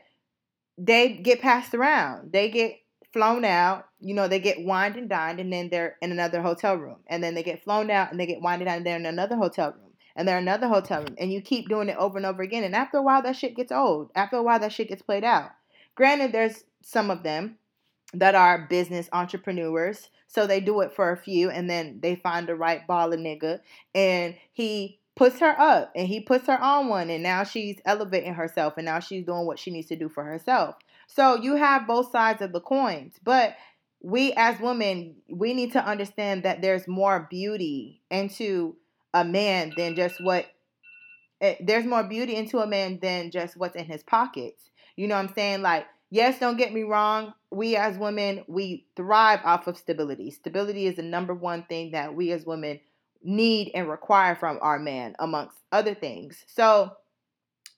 they 0.78 1.14
get 1.14 1.40
passed 1.40 1.74
around. 1.74 2.32
They 2.32 2.50
get 2.50 2.76
flown 3.12 3.44
out. 3.44 3.86
You 4.00 4.14
know, 4.14 4.28
they 4.28 4.38
get 4.38 4.62
wined 4.62 4.96
and 4.96 5.08
dined, 5.08 5.40
and 5.40 5.52
then 5.52 5.68
they're 5.70 5.96
in 6.00 6.12
another 6.12 6.40
hotel 6.40 6.76
room. 6.76 6.98
And 7.06 7.22
then 7.22 7.34
they 7.34 7.42
get 7.42 7.64
flown 7.64 7.90
out, 7.90 8.10
and 8.10 8.20
they 8.20 8.26
get 8.26 8.40
wined 8.40 8.62
and 8.62 8.68
dined, 8.68 8.78
and 8.78 8.86
they're 8.86 8.96
in 8.96 9.06
another 9.06 9.36
hotel 9.36 9.74
room 9.76 9.89
and 10.20 10.28
they're 10.28 10.38
another 10.38 10.68
hotel 10.68 11.00
room, 11.00 11.16
and 11.18 11.32
you 11.32 11.40
keep 11.40 11.68
doing 11.68 11.88
it 11.88 11.96
over 11.96 12.18
and 12.18 12.26
over 12.26 12.42
again. 12.42 12.62
And 12.62 12.76
after 12.76 12.98
a 12.98 13.02
while, 13.02 13.22
that 13.22 13.36
shit 13.36 13.56
gets 13.56 13.72
old. 13.72 14.10
After 14.14 14.36
a 14.36 14.42
while, 14.42 14.60
that 14.60 14.72
shit 14.72 14.90
gets 14.90 15.00
played 15.00 15.24
out. 15.24 15.50
Granted, 15.94 16.32
there's 16.32 16.62
some 16.82 17.10
of 17.10 17.22
them 17.22 17.56
that 18.12 18.34
are 18.34 18.66
business 18.68 19.08
entrepreneurs, 19.12 20.10
so 20.26 20.46
they 20.46 20.60
do 20.60 20.82
it 20.82 20.92
for 20.92 21.10
a 21.10 21.16
few, 21.16 21.48
and 21.48 21.70
then 21.70 22.00
they 22.02 22.16
find 22.16 22.46
the 22.46 22.54
right 22.54 22.86
baller 22.86 23.18
nigga, 23.18 23.60
and 23.94 24.34
he 24.52 24.98
puts 25.16 25.40
her 25.40 25.58
up, 25.58 25.90
and 25.96 26.06
he 26.06 26.20
puts 26.20 26.46
her 26.48 26.60
on 26.60 26.88
one, 26.88 27.08
and 27.08 27.22
now 27.22 27.42
she's 27.42 27.80
elevating 27.86 28.34
herself, 28.34 28.74
and 28.76 28.84
now 28.84 29.00
she's 29.00 29.24
doing 29.24 29.46
what 29.46 29.58
she 29.58 29.70
needs 29.70 29.88
to 29.88 29.96
do 29.96 30.10
for 30.10 30.22
herself. 30.22 30.74
So 31.06 31.36
you 31.36 31.56
have 31.56 31.86
both 31.86 32.12
sides 32.12 32.42
of 32.42 32.52
the 32.52 32.60
coins, 32.60 33.14
but 33.24 33.56
we 34.02 34.32
as 34.34 34.60
women, 34.60 35.16
we 35.30 35.54
need 35.54 35.72
to 35.72 35.84
understand 35.84 36.42
that 36.42 36.62
there's 36.62 36.86
more 36.86 37.26
beauty 37.30 38.02
into 38.10 38.76
a 39.14 39.24
man 39.24 39.72
than 39.76 39.96
just 39.96 40.22
what 40.22 40.46
eh, 41.40 41.56
there's 41.60 41.86
more 41.86 42.04
beauty 42.04 42.36
into 42.36 42.58
a 42.58 42.66
man 42.66 42.98
than 43.00 43.30
just 43.30 43.56
what's 43.56 43.76
in 43.76 43.84
his 43.84 44.02
pockets. 44.02 44.70
You 44.96 45.08
know 45.08 45.16
what 45.16 45.28
I'm 45.28 45.34
saying? 45.34 45.62
Like, 45.62 45.86
yes, 46.10 46.38
don't 46.38 46.56
get 46.56 46.72
me 46.72 46.82
wrong. 46.82 47.32
We 47.50 47.76
as 47.76 47.98
women, 47.98 48.44
we 48.46 48.86
thrive 48.96 49.40
off 49.44 49.66
of 49.66 49.76
stability. 49.76 50.30
Stability 50.30 50.86
is 50.86 50.96
the 50.96 51.02
number 51.02 51.34
one 51.34 51.64
thing 51.64 51.92
that 51.92 52.14
we 52.14 52.32
as 52.32 52.44
women 52.44 52.80
need 53.22 53.70
and 53.74 53.88
require 53.88 54.34
from 54.34 54.58
our 54.62 54.78
man, 54.78 55.14
amongst 55.18 55.56
other 55.72 55.94
things. 55.94 56.44
So 56.46 56.92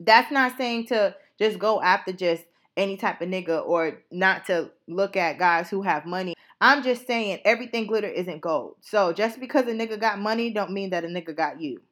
that's 0.01 0.31
not 0.31 0.57
saying 0.57 0.87
to 0.87 1.15
just 1.39 1.59
go 1.59 1.81
after 1.83 2.13
just 2.13 2.45
any 2.77 2.97
type 2.97 3.21
of 3.21 3.29
nigga 3.29 3.67
or 3.67 4.03
not 4.11 4.47
to 4.47 4.71
look 4.89 5.17
at 5.17 5.39
guys 5.39 5.69
who 5.69 5.83
have 5.83 6.07
money. 6.07 6.35
I'm 6.63 6.85
just 6.85 7.09
saying 7.09 7.41
everything 7.45 7.89
glitter 7.89 8.09
isn't 8.09 8.41
gold. 8.41 8.77
So 8.83 9.13
just 9.13 9.41
because 9.41 9.67
a 9.67 9.73
nigga 9.73 9.99
got 9.99 10.21
money 10.21 10.49
don't 10.51 10.71
mean 10.71 10.91
that 10.91 11.05
a 11.05 11.09
nigga 11.09 11.37
got 11.37 11.61
you. 11.61 11.83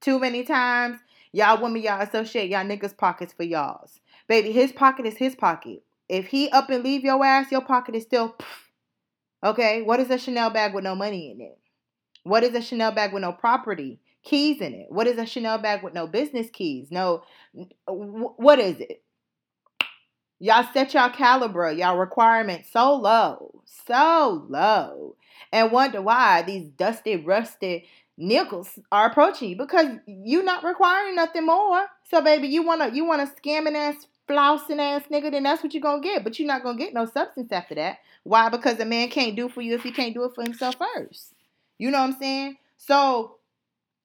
Too 0.00 0.18
many 0.18 0.42
times, 0.42 0.98
y'all 1.30 1.62
women, 1.62 1.80
y'all 1.80 2.02
associate 2.02 2.50
y'all 2.50 2.64
niggas 2.64 2.96
pockets 2.96 3.32
for 3.32 3.44
y'all's. 3.44 4.00
Baby, 4.26 4.50
his 4.50 4.72
pocket 4.72 5.06
is 5.06 5.16
his 5.16 5.36
pocket. 5.36 5.84
If 6.08 6.26
he 6.26 6.50
up 6.50 6.70
and 6.70 6.82
leave 6.82 7.04
your 7.04 7.24
ass, 7.24 7.52
your 7.52 7.60
pocket 7.60 7.94
is 7.94 8.02
still 8.02 8.36
Okay, 9.44 9.82
what 9.82 10.00
is 10.00 10.10
a 10.10 10.18
Chanel 10.18 10.50
bag 10.50 10.74
with 10.74 10.82
no 10.82 10.96
money 10.96 11.30
in 11.30 11.40
it? 11.40 11.56
What 12.24 12.42
is 12.42 12.56
a 12.56 12.60
Chanel 12.60 12.90
bag 12.90 13.12
with 13.12 13.22
no 13.22 13.30
property 13.30 14.00
keys 14.24 14.60
in 14.60 14.74
it? 14.74 14.86
What 14.90 15.06
is 15.06 15.18
a 15.18 15.24
Chanel 15.24 15.58
bag 15.58 15.84
with 15.84 15.94
no 15.94 16.08
business 16.08 16.50
keys? 16.50 16.88
No, 16.90 17.22
what 17.86 18.58
is 18.58 18.80
it? 18.80 19.04
Y'all 20.40 20.66
set 20.72 20.94
y'all 20.94 21.10
caliber, 21.10 21.72
y'all 21.72 21.98
requirements 21.98 22.70
so 22.72 22.94
low, 22.94 23.62
so 23.64 24.46
low, 24.48 25.16
and 25.52 25.72
wonder 25.72 26.00
why 26.00 26.42
these 26.42 26.68
dusty, 26.68 27.16
rusty 27.16 27.86
nickels 28.16 28.78
are 28.92 29.06
approaching 29.06 29.50
you 29.50 29.56
because 29.56 29.86
you're 30.06 30.44
not 30.44 30.64
requiring 30.64 31.16
nothing 31.16 31.46
more. 31.46 31.86
So, 32.04 32.20
baby, 32.20 32.48
you 32.48 32.62
wanna 32.62 32.90
you 32.92 33.04
wanna 33.04 33.26
scamming 33.26 33.74
ass, 33.74 34.06
flousing 34.26 34.80
ass 34.80 35.02
nigga, 35.10 35.30
then 35.30 35.42
that's 35.42 35.62
what 35.62 35.74
you're 35.74 35.80
gonna 35.80 36.02
get. 36.02 36.22
But 36.22 36.38
you're 36.38 36.48
not 36.48 36.62
gonna 36.62 36.78
get 36.78 36.94
no 36.94 37.04
substance 37.04 37.50
after 37.50 37.74
that. 37.76 37.98
Why? 38.24 38.48
Because 38.48 38.78
a 38.78 38.84
man 38.84 39.08
can't 39.08 39.36
do 39.36 39.48
for 39.48 39.62
you 39.62 39.74
if 39.74 39.82
he 39.82 39.90
can't 39.90 40.14
do 40.14 40.24
it 40.24 40.34
for 40.34 40.42
himself 40.42 40.76
first. 40.76 41.34
You 41.78 41.90
know 41.90 41.98
what 41.98 42.10
I'm 42.10 42.18
saying? 42.18 42.58
So 42.76 43.36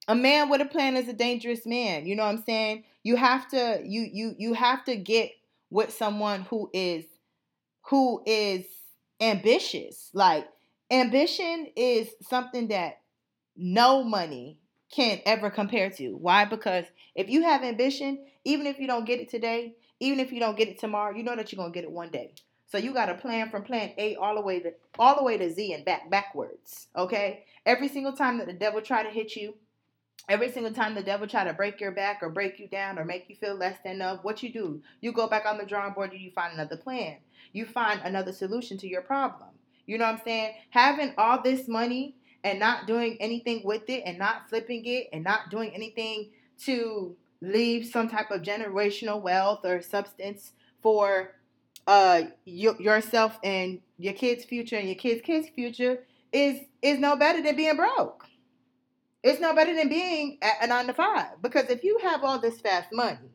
a 0.08 0.16
man 0.16 0.50
with 0.50 0.62
a 0.62 0.66
plan 0.66 0.96
is 0.98 1.08
a 1.08 1.13
dangerous 1.13 1.66
man. 1.66 2.06
You 2.06 2.16
know 2.16 2.24
what 2.24 2.36
I'm 2.36 2.44
saying? 2.44 2.84
You 3.04 3.18
have 3.18 3.50
to 3.50 3.82
you 3.84 4.08
you 4.12 4.36
you 4.38 4.54
have 4.54 4.84
to 4.86 4.96
get 4.96 5.32
with 5.74 5.92
someone 5.92 6.44
who 6.44 6.70
is 6.72 7.03
who 7.89 8.22
is 8.25 8.63
ambitious. 9.20 10.12
Like 10.13 10.48
ambition 10.92 11.68
is 11.75 12.10
something 12.30 12.68
that 12.68 13.01
no 13.58 14.03
money 14.03 14.60
can 14.92 15.20
ever 15.25 15.50
compare 15.50 15.89
to. 15.89 16.12
Why? 16.12 16.46
Because 16.46 16.86
if 17.15 17.27
you 17.27 17.42
have 17.42 17.63
ambition, 17.63 18.24
even 18.46 18.68
if 18.68 18.77
you 18.80 18.86
don't 18.86 19.06
get 19.06 19.20
it 19.20 19.30
today, 19.30 19.75
even 20.00 20.20
if 20.20 20.32
you 20.32 20.39
don't 20.39 20.56
get 20.56 20.68
it 20.68 20.80
tomorrow, 20.80 21.15
you 21.15 21.24
know 21.24 21.36
that 21.36 21.51
you're 21.51 21.58
gonna 21.58 21.74
get 21.74 21.84
it 21.84 21.92
one 21.92 22.10
day. 22.10 22.36
So 22.68 22.77
you 22.77 22.94
got 22.94 23.08
to 23.08 23.15
plan 23.15 23.50
from 23.50 23.63
plan 23.63 23.92
A 23.98 24.15
all 24.15 24.36
the 24.36 24.42
way 24.42 24.60
to 24.60 24.74
all 25.00 25.15
the 25.15 25.24
way 25.24 25.38
to 25.38 25.51
Z 25.51 25.74
and 25.74 25.84
back 25.84 26.10
backwards. 26.12 26.88
Okay. 26.96 27.46
Every 27.65 27.88
single 27.88 28.13
time 28.13 28.38
that 28.38 28.48
the 28.48 28.53
devil 28.53 28.82
try 28.82 29.01
to 29.01 29.10
hit 29.10 29.36
you, 29.36 29.56
Every 30.29 30.50
single 30.51 30.72
time 30.72 30.96
the 30.96 31.03
devil 31.03 31.27
try 31.27 31.43
to 31.43 31.53
break 31.53 31.82
your 31.82 31.91
back 31.91 32.20
or 32.22 32.29
break 32.29 32.58
you 32.58 32.67
down 32.67 32.98
or 32.98 33.03
make 33.03 33.29
you 33.29 33.36
feel 33.36 33.55
less 33.55 33.77
than 33.84 33.96
enough, 33.96 34.24
what 34.24 34.41
you 34.41 34.53
do? 34.53 34.82
You 35.01 35.12
go 35.12 35.27
back 35.27 35.46
on 35.46 35.58
the 35.58 35.65
drawing 35.65 35.93
board 35.93 36.12
and 36.12 36.22
you 36.22 36.32
find 36.32 36.53
another 36.53 36.77
plan. 36.77 37.17
You 37.51 37.65
find 37.65 38.00
another 38.03 38.32
solution 38.32 38.77
to 38.79 38.88
your 38.88 39.01
problem. 39.01 39.50
You 39.86 39.98
know 39.98 40.05
what 40.05 40.15
I'm 40.15 40.22
saying? 40.24 40.53
Having 40.70 41.13
all 41.17 41.41
this 41.41 41.67
money 41.67 42.15
and 42.43 42.60
not 42.60 42.88
doing 42.88 43.17
anything 43.20 43.62
with 43.65 43.89
it 43.89 44.03
and 44.05 44.17
not 44.17 44.50
flipping 44.50 44.86
it 44.86 45.10
and 45.12 45.24
not 45.24 45.50
doing 45.50 45.72
anything 45.74 46.29
to 46.65 47.15
leave 47.41 47.86
some 47.86 48.08
type 48.08 48.32
of 48.32 48.41
generational 48.41 49.22
wealth 49.22 49.65
or 49.65 49.82
substance 49.82 50.53
for 50.82 51.36
uh 51.86 52.22
yourself 52.46 53.38
and 53.43 53.82
your 53.98 54.13
kids' 54.13 54.46
future 54.46 54.77
and 54.77 54.88
your 54.88 54.96
kids' 54.96 55.22
kids' 55.22 55.50
future 55.50 56.00
is 56.32 56.62
is 56.82 56.98
no 57.00 57.17
better 57.17 57.41
than 57.41 57.55
being 57.58 57.75
broke. 57.75 58.25
It's 59.24 59.39
no 59.39 59.56
better 59.56 59.74
than 59.74 59.88
being 59.88 60.38
at 60.42 60.58
a 60.62 60.68
nine 60.68 60.88
to 60.88 60.94
five 60.94 61.42
because 61.42 61.70
if 61.70 61.84
you 61.84 61.98
have 62.03 62.24
all 62.24 62.39
this 62.39 62.60
fast 62.60 62.89
money, 62.92 63.32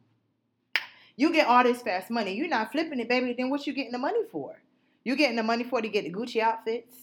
you 1.16 1.32
get 1.32 1.48
all 1.48 1.64
this 1.64 1.80
fast 1.80 2.10
money. 2.10 2.34
You're 2.34 2.46
not 2.46 2.72
flipping 2.72 3.00
it, 3.00 3.08
baby. 3.08 3.34
Then 3.36 3.48
what 3.48 3.66
you 3.66 3.72
getting 3.72 3.92
the 3.92 3.98
money 3.98 4.20
for? 4.30 4.60
You 5.02 5.16
getting 5.16 5.36
the 5.36 5.42
money 5.42 5.64
for 5.64 5.80
to 5.80 5.88
get 5.88 6.04
the 6.04 6.12
Gucci 6.12 6.42
outfits, 6.42 6.94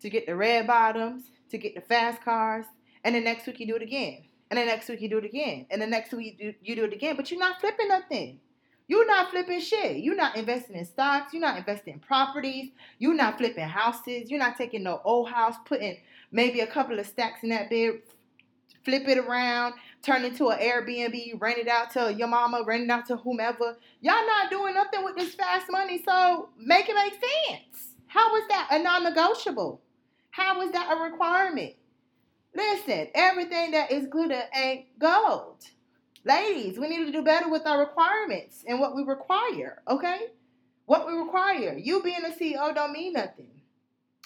to 0.00 0.08
get 0.08 0.26
the 0.26 0.36
red 0.36 0.68
bottoms, 0.68 1.24
to 1.50 1.58
get 1.58 1.74
the 1.74 1.80
fast 1.80 2.22
cars, 2.22 2.66
and 3.02 3.16
the 3.16 3.20
next 3.20 3.46
week 3.46 3.58
you 3.58 3.66
do 3.66 3.74
it 3.74 3.82
again, 3.82 4.22
and 4.48 4.58
the 4.58 4.64
next 4.64 4.88
week 4.88 5.00
you 5.00 5.08
do 5.08 5.18
it 5.18 5.24
again, 5.24 5.66
and 5.68 5.82
the 5.82 5.86
next 5.86 6.12
week 6.12 6.36
you 6.38 6.52
do, 6.52 6.58
you 6.62 6.76
do 6.76 6.84
it 6.84 6.92
again. 6.92 7.16
But 7.16 7.32
you're 7.32 7.40
not 7.40 7.60
flipping 7.60 7.88
nothing. 7.88 8.38
You're 8.86 9.06
not 9.06 9.30
flipping 9.30 9.60
shit. 9.60 9.98
You're 9.98 10.16
not 10.16 10.36
investing 10.36 10.76
in 10.76 10.84
stocks. 10.84 11.32
You're 11.32 11.42
not 11.42 11.58
investing 11.58 11.94
in 11.94 12.00
properties. 12.00 12.70
You're 12.98 13.14
not 13.14 13.38
flipping 13.38 13.64
houses. 13.64 14.30
You're 14.30 14.40
not 14.40 14.56
taking 14.56 14.84
no 14.84 15.00
old 15.04 15.30
house, 15.30 15.54
putting 15.64 15.98
maybe 16.32 16.60
a 16.60 16.66
couple 16.66 16.98
of 16.98 17.06
stacks 17.06 17.42
in 17.42 17.50
that 17.50 17.70
bed, 17.70 18.00
flip 18.84 19.06
it 19.08 19.18
around, 19.18 19.74
turn 20.02 20.24
into 20.24 20.48
an 20.48 20.58
Airbnb, 20.58 21.40
rent 21.40 21.58
it 21.58 21.68
out 21.68 21.90
to 21.92 22.12
your 22.12 22.28
mama, 22.28 22.62
rent 22.64 22.84
it 22.84 22.90
out 22.90 23.06
to 23.06 23.16
whomever. 23.16 23.76
Y'all 24.00 24.26
not 24.26 24.50
doing 24.50 24.74
nothing 24.74 25.04
with 25.04 25.16
this 25.16 25.34
fast 25.34 25.66
money, 25.70 26.02
so 26.02 26.50
make 26.58 26.88
it 26.88 26.94
make 26.94 27.12
sense. 27.12 27.94
How 28.06 28.34
is 28.36 28.48
that 28.48 28.68
a 28.70 28.78
non-negotiable? 28.82 29.80
How 30.30 30.62
is 30.62 30.72
that 30.72 30.96
a 30.96 31.10
requirement? 31.10 31.74
Listen, 32.54 33.08
everything 33.14 33.72
that 33.72 33.92
is 33.92 34.06
glitter 34.06 34.42
ain't 34.54 34.86
gold. 34.98 35.64
Ladies, 36.24 36.78
we 36.78 36.88
need 36.88 37.06
to 37.06 37.12
do 37.12 37.22
better 37.22 37.48
with 37.48 37.66
our 37.66 37.78
requirements 37.78 38.64
and 38.66 38.80
what 38.80 38.94
we 38.94 39.02
require, 39.04 39.82
okay? 39.88 40.18
What 40.86 41.06
we 41.06 41.14
require. 41.14 41.78
You 41.78 42.02
being 42.02 42.24
a 42.24 42.30
CEO 42.30 42.74
don't 42.74 42.92
mean 42.92 43.12
nothing. 43.12 43.50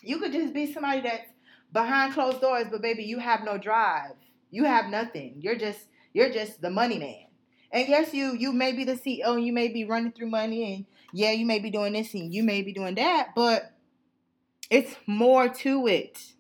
You 0.03 0.19
could 0.19 0.33
just 0.33 0.55
be 0.55 0.73
somebody 0.73 1.03
that's 1.03 1.29
behind 1.73 2.15
closed 2.15 2.41
doors, 2.41 2.67
but 2.71 2.83
baby, 2.83 3.05
you 3.05 3.19
have 3.19 3.45
no 3.45 3.59
drive. 3.59 4.15
You 4.55 4.63
have 4.63 4.87
nothing. 4.87 5.39
You're 5.41 5.57
just 5.57 5.89
you're 6.13 6.31
just 6.31 6.63
the 6.63 6.71
money 6.71 6.97
man. 6.97 7.27
And 7.73 7.89
yes, 7.89 8.15
you 8.15 8.37
you 8.37 8.53
may 8.53 8.71
be 8.71 8.85
the 8.85 8.93
CEO 8.93 9.35
and 9.35 9.45
you 9.45 9.53
may 9.53 9.67
be 9.67 9.85
running 9.85 10.13
through 10.13 10.31
money 10.31 10.73
and 10.73 10.87
yeah, 11.13 11.33
you 11.33 11.45
may 11.45 11.59
be 11.59 11.71
doing 11.71 11.93
this 11.93 12.15
and 12.15 12.33
you 12.33 12.45
may 12.45 12.63
be 12.63 12.73
doing 12.73 12.95
that, 12.95 13.31
but 13.35 13.73
it's 14.71 14.95
more 15.09 15.49
to 15.49 15.89
it. 15.89 16.35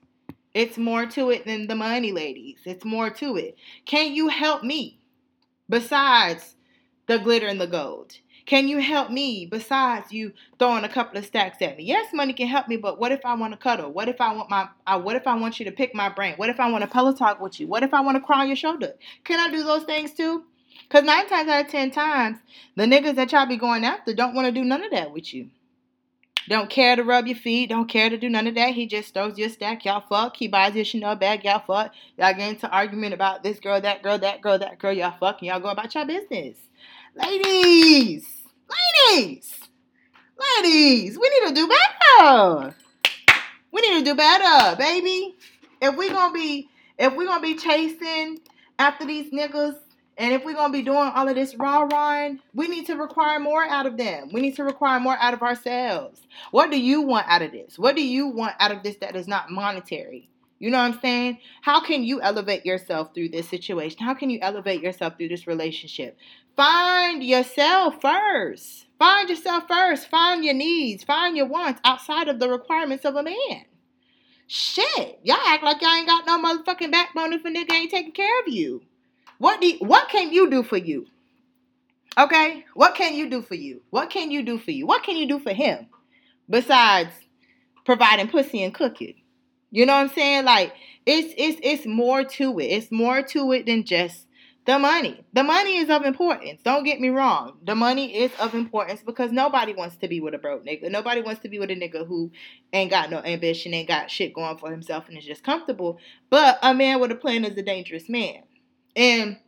It's 0.55 0.79
more 0.79 1.07
to 1.07 1.31
it 1.31 1.45
than 1.45 1.67
the 1.67 1.75
money, 1.75 2.13
ladies. 2.13 2.59
It's 2.65 2.85
more 2.85 3.11
to 3.11 3.37
it. 3.37 3.57
Can 3.85 4.13
you 4.13 4.29
help 4.29 4.63
me 4.63 5.01
besides 5.69 6.55
the 7.09 7.19
glitter 7.19 7.49
and 7.49 7.61
the 7.61 7.67
gold? 7.67 8.19
Can 8.47 8.69
you 8.69 8.79
help 8.79 9.11
me 9.11 9.47
besides 9.47 10.13
you 10.13 10.33
throwing 10.59 10.85
a 10.85 10.89
couple 10.89 11.17
of 11.17 11.25
stacks 11.25 11.63
at 11.63 11.79
me? 11.79 11.85
Yes, 11.85 12.13
money 12.13 12.35
can 12.35 12.47
help 12.47 12.69
me, 12.69 12.77
but 12.77 12.99
what 12.99 13.11
if 13.11 13.25
I 13.25 13.35
want 13.35 13.55
to 13.55 13.59
cuddle? 13.59 13.91
What 13.91 14.09
if 14.09 14.21
I 14.21 14.35
want 14.35 14.51
my 14.51 14.69
what 14.99 15.17
if 15.17 15.27
I 15.27 15.35
want 15.35 15.59
you 15.59 15.65
to 15.65 15.73
pick 15.73 15.95
my 15.95 16.11
brain? 16.11 16.35
What 16.37 16.51
if 16.51 16.61
I 16.61 16.71
want 16.71 16.83
to 16.83 16.91
pillow 16.91 17.15
talk 17.15 17.41
with 17.41 17.59
you? 17.59 17.67
What 17.67 17.83
if 17.83 17.95
I 17.95 18.01
want 18.01 18.17
to 18.17 18.23
cry 18.23 18.43
on 18.43 18.49
your 18.49 18.57
shoulder? 18.57 18.95
Can 19.25 19.41
I 19.41 19.51
do 19.51 19.65
those 19.65 19.85
things 19.85 20.13
too? 20.13 20.45
Cause 20.91 21.05
nine 21.05 21.27
times 21.29 21.49
out 21.49 21.65
of 21.65 21.71
ten 21.71 21.91
times, 21.91 22.39
the 22.77 22.85
niggas 22.85 23.15
that 23.15 23.33
y'all 23.33 23.47
be 23.47 23.57
going 23.57 23.85
after 23.85 24.13
don't 24.13 24.35
want 24.35 24.47
to 24.47 24.53
do 24.53 24.65
none 24.65 24.85
of 24.85 24.91
that 24.91 25.13
with 25.13 25.33
you. 25.33 25.49
Don't 26.47 26.69
care 26.69 26.95
to 26.95 27.03
rub 27.03 27.27
your 27.27 27.37
feet. 27.37 27.71
Don't 27.71 27.89
care 27.89 28.11
to 28.11 28.19
do 28.19 28.29
none 28.29 28.47
of 28.47 28.55
that. 28.57 28.75
He 28.75 28.87
just 28.87 29.15
throws 29.15 29.39
you 29.39 29.47
a 29.47 29.49
stack. 29.49 29.87
Y'all 29.87 30.05
fuck. 30.07 30.37
He 30.37 30.47
buys 30.47 30.75
you 30.75 30.83
a 30.83 30.85
Chanel 30.85 31.17
bag. 31.17 31.43
Y'all 31.45 31.61
fuck. 31.67 31.93
Y'all 32.19 32.35
get 32.35 32.51
into 32.51 32.69
argument 32.69 33.15
about 33.15 33.43
this 33.43 33.59
girl, 33.59 33.81
that 33.81 34.03
girl, 34.03 34.19
that 34.19 34.43
girl, 34.43 34.59
that 34.59 34.79
girl. 34.79 34.93
Y'all 34.93 35.17
fuck. 35.19 35.41
And 35.41 35.49
y'all 35.49 35.61
go 35.61 35.69
about 35.69 35.95
your 35.95 36.05
business. 36.05 36.59
Ladies, 37.17 38.34
ladies, 38.69 39.61
ladies, 40.39 41.19
we 41.19 41.31
need 41.31 41.49
to 41.49 41.55
do 41.55 41.69
better. 41.69 42.77
We 43.73 43.81
need 43.81 43.99
to 43.99 44.05
do 44.05 44.15
better, 44.15 44.77
baby. 44.77 45.35
If 45.81 45.97
we 45.97 46.09
gonna 46.09 46.33
be, 46.33 46.69
if 46.99 47.15
we 47.15 47.27
gonna 47.27 47.43
be 47.43 47.57
chasing 47.57 48.39
after 48.79 49.05
these 49.05 49.33
niggas, 49.33 49.77
and 50.17 50.33
if 50.33 50.45
we're 50.45 50.55
gonna 50.55 50.73
be 50.73 50.83
doing 50.83 51.11
all 51.15 51.29
of 51.29 51.35
this 51.35 51.57
raw 51.57 51.83
run, 51.83 52.41
we 52.55 52.69
need 52.69 52.87
to 52.87 52.95
require 52.95 53.41
more 53.41 53.65
out 53.65 53.87
of 53.87 53.97
them. 53.97 54.31
We 54.33 54.41
need 54.41 54.57
to 54.57 54.65
require 54.65 55.01
more 55.01 55.17
out 55.19 55.35
of 55.35 55.43
ourselves. 55.43 56.21
What 56.53 56.71
do 56.71 56.81
you 56.81 57.03
want 57.03 57.27
out 57.29 57.43
of 57.43 57.53
this? 57.53 57.79
What 57.79 57.97
do 57.97 58.07
you 58.07 58.29
want 58.29 58.55
out 58.61 58.71
of 58.71 58.83
this 58.83 58.97
that 58.97 59.17
is 59.17 59.27
not 59.27 59.51
monetary? 59.51 60.29
You 60.65 60.71
know 60.71 60.79
what 60.79 60.95
I'm 60.95 61.01
saying? 61.01 61.41
How 61.61 61.83
can 61.83 62.05
you 62.05 62.23
elevate 62.23 62.65
yourself 62.65 63.13
through 63.13 63.29
this 63.29 63.47
situation? 63.47 63.99
How 64.03 64.15
can 64.15 64.31
you 64.31 64.39
elevate 64.41 64.81
yourself 64.81 65.19
through 65.19 65.29
this 65.29 65.47
relationship? 65.47 66.17
Find 66.57 67.23
yourself 67.23 68.01
first. 68.01 68.87
Find 68.99 69.29
yourself 69.29 69.65
first. 69.69 70.09
Find 70.09 70.43
your 70.43 70.55
needs. 70.55 71.05
Find 71.05 71.37
your 71.37 71.49
wants 71.49 71.83
outside 71.85 72.29
of 72.29 72.39
the 72.39 72.49
requirements 72.49 73.05
of 73.05 73.15
a 73.15 73.23
man. 73.23 73.67
Shit. 74.47 75.21
Y'all 75.23 75.37
act 75.45 75.65
like 75.65 75.83
y'all 75.83 75.91
ain't 75.91 76.09
got 76.09 76.27
no 76.27 76.43
motherfucking 76.43 76.91
backbone 76.91 77.35
if 77.35 77.45
a 77.45 77.51
nigga 77.51 77.75
ain't 77.75 77.91
taking 77.91 78.13
care 78.13 78.41
of 78.41 78.49
you. 78.49 78.81
What 79.37 79.61
do 79.61 79.67
you, 79.67 79.79
what 79.81 80.09
can 80.09 80.33
you 80.33 80.49
do 80.49 80.63
for 80.63 80.79
you? 80.79 81.05
Okay? 82.17 82.65
What 82.73 82.95
can 82.95 83.15
you 83.15 83.29
do 83.29 83.43
for 83.43 83.55
you? 83.55 83.83
What 83.91 84.09
can 84.09 84.31
you 84.31 84.43
do 84.43 84.57
for 84.57 84.71
you? 84.71 84.87
What 84.87 85.03
can 85.03 85.19
you 85.19 85.29
do 85.29 85.39
for 85.41 85.53
him 85.53 85.89
besides 86.49 87.11
providing 87.85 88.29
pussy 88.29 88.63
and 88.63 88.73
cooking? 88.73 89.17
You 89.75 89.87
know 89.87 89.95
what 89.95 90.03
I'm 90.03 90.09
saying? 90.11 90.45
Like 90.45 90.73
it's 91.05 91.35
it's 91.37 91.59
it's 91.65 91.85
more 91.85 92.23
to 92.23 92.61
it. 92.61 92.67
It's 92.67 92.93
more 92.93 93.23
to 93.23 93.51
it 93.51 93.67
than 93.67 93.85
just 93.85 94.29
the 94.67 94.79
money. 94.79 95.25
The 95.33 95.43
money 95.43 95.79
is 95.79 95.91
of 95.91 96.05
importance. 96.05 96.61
Don't 96.63 96.85
get 96.85 97.01
me 97.01 97.09
wrong. 97.09 97.59
The 97.61 97.75
money 97.75 98.17
is 98.17 98.31
of 98.39 98.55
importance 98.55 99.03
because 99.05 99.33
nobody 99.33 99.75
wants 99.75 99.97
to 99.97 100.07
be 100.07 100.21
with 100.21 100.33
a 100.33 100.39
broke 100.39 100.65
nigga. 100.65 100.93
Nobody 100.93 101.23
wants 101.23 101.43
to 101.43 101.49
be 101.49 101.59
with 101.59 101.73
a 101.73 101.75
nigga 101.75 102.07
who 102.07 102.31
ain't 102.73 102.93
got 102.93 103.11
no 103.11 103.19
ambition, 103.19 103.75
ain't 103.75 103.89
got 103.89 104.13
shit 104.13 104.33
going 104.33 104.59
for 104.59 104.71
himself, 104.71 105.09
and 105.09 105.19
is 105.19 105.25
just 105.25 105.43
comfortable. 105.43 105.99
But 106.31 106.61
a 106.63 106.73
man 106.73 107.01
with 107.01 107.11
a 107.11 107.17
plan 107.17 107.45
is 107.45 107.59
a 107.59 107.63
dangerous 107.63 108.09
man. 108.09 108.45
And 108.95 109.39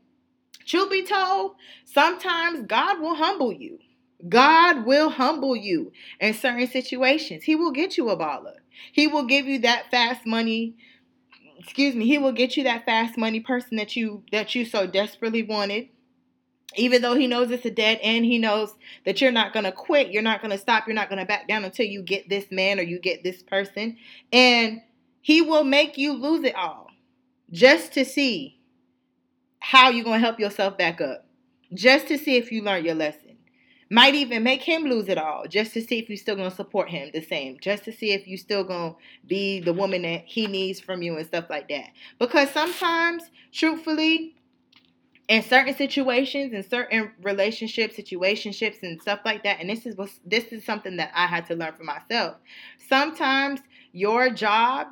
truth 0.67 0.91
be 0.91 1.07
told, 1.07 1.53
sometimes 1.85 2.67
God 2.67 2.99
will 3.01 3.15
humble 3.15 3.53
you. 3.53 3.79
God 4.29 4.87
will 4.87 5.11
humble 5.11 5.57
you 5.57 5.93
in 6.21 6.35
certain 6.35 6.67
situations. 6.67 7.45
He 7.45 7.55
will 7.55 7.73
get 7.73 7.97
you 7.97 8.09
a 8.11 8.17
baller. 8.17 8.57
He 8.93 9.07
will 9.07 9.25
give 9.25 9.47
you 9.47 9.59
that 9.61 9.91
fast 9.91 10.27
money. 10.27 10.77
Excuse 11.59 11.95
me. 11.95 12.07
He 12.07 12.19
will 12.19 12.33
get 12.33 12.57
you 12.57 12.65
that 12.65 12.85
fast 12.85 13.19
money 13.19 13.41
person 13.41 13.77
that 13.77 13.97
you 13.97 14.23
that 14.33 14.55
you 14.55 14.65
so 14.65 14.87
desperately 14.87 15.43
wanted. 15.43 15.89
Even 16.77 17.01
though 17.01 17.15
he 17.15 17.27
knows 17.27 17.51
it's 17.51 17.65
a 17.65 17.71
dead 17.71 17.99
end, 18.03 18.25
he 18.25 18.39
knows 18.39 18.75
that 19.05 19.21
you're 19.21 19.33
not 19.33 19.53
gonna 19.53 19.73
quit. 19.73 20.11
You're 20.11 20.23
not 20.23 20.43
gonna 20.43 20.59
stop. 20.59 20.87
You're 20.87 20.95
not 20.95 21.09
gonna 21.09 21.27
back 21.27 21.49
down 21.49 21.65
until 21.65 21.87
you 21.87 22.03
get 22.03 22.29
this 22.29 22.47
man 22.51 22.79
or 22.79 22.83
you 22.83 22.99
get 22.99 23.23
this 23.23 23.43
person. 23.43 23.97
And 24.33 24.83
he 25.21 25.43
will 25.43 25.65
make 25.65 25.99
you 25.99 26.13
lose 26.13 26.45
it 26.45 26.55
all 26.55 26.87
just 27.51 27.93
to 27.95 28.05
see 28.05 28.61
how 29.59 29.91
you're 29.91 30.05
going 30.05 30.21
to 30.21 30.25
help 30.25 30.39
yourself 30.39 30.79
back 30.79 31.01
up 31.01 31.27
just 31.75 32.07
to 32.07 32.17
see 32.17 32.37
if 32.37 32.53
you 32.53 32.63
learned 32.63 32.87
your 32.87 32.95
lesson. 32.95 33.26
Might 33.89 34.17
even 34.17 34.43
make 34.43 34.63
him 34.63 34.85
lose 34.85 35.09
it 35.09 35.17
all 35.17 35.45
just 35.49 35.73
to 35.75 35.81
see 35.81 35.99
if 35.99 36.09
you're 36.09 36.19
still 36.19 36.35
going 36.35 36.51
to 36.51 36.57
support 36.57 36.91
him 36.91 37.11
the 37.13 37.23
same, 37.23 37.59
just 37.61 37.85
to 37.85 37.93
see 37.93 38.13
if 38.13 38.27
you're 38.27 38.37
still 38.37 38.65
going 38.65 38.95
to 38.95 38.99
be 39.27 39.61
the 39.61 39.73
woman 39.73 40.03
that 40.03 40.25
he 40.27 40.49
needs 40.49 40.81
from 40.81 41.03
you 41.03 41.17
and 41.17 41.27
stuff 41.27 41.45
like 41.49 41.69
that. 41.69 41.91
Because 42.19 42.51
sometimes, 42.51 43.23
truthfully, 43.53 44.35
in 45.29 45.43
certain 45.43 45.75
situations, 45.75 46.53
in 46.53 46.69
certain 46.69 47.13
relationships, 47.23 47.97
situationships, 47.97 48.83
and 48.83 49.01
stuff 49.01 49.21
like 49.25 49.45
that, 49.45 49.61
and 49.61 49.71
this 49.71 49.87
is 49.87 49.97
what 49.97 50.11
this 50.25 50.47
is 50.47 50.65
something 50.65 50.97
that 50.97 51.13
I 51.15 51.27
had 51.27 51.47
to 51.47 51.55
learn 51.55 51.75
for 51.75 51.85
myself. 51.85 52.37
Sometimes 52.89 53.61
your 53.93 54.31
job 54.31 54.89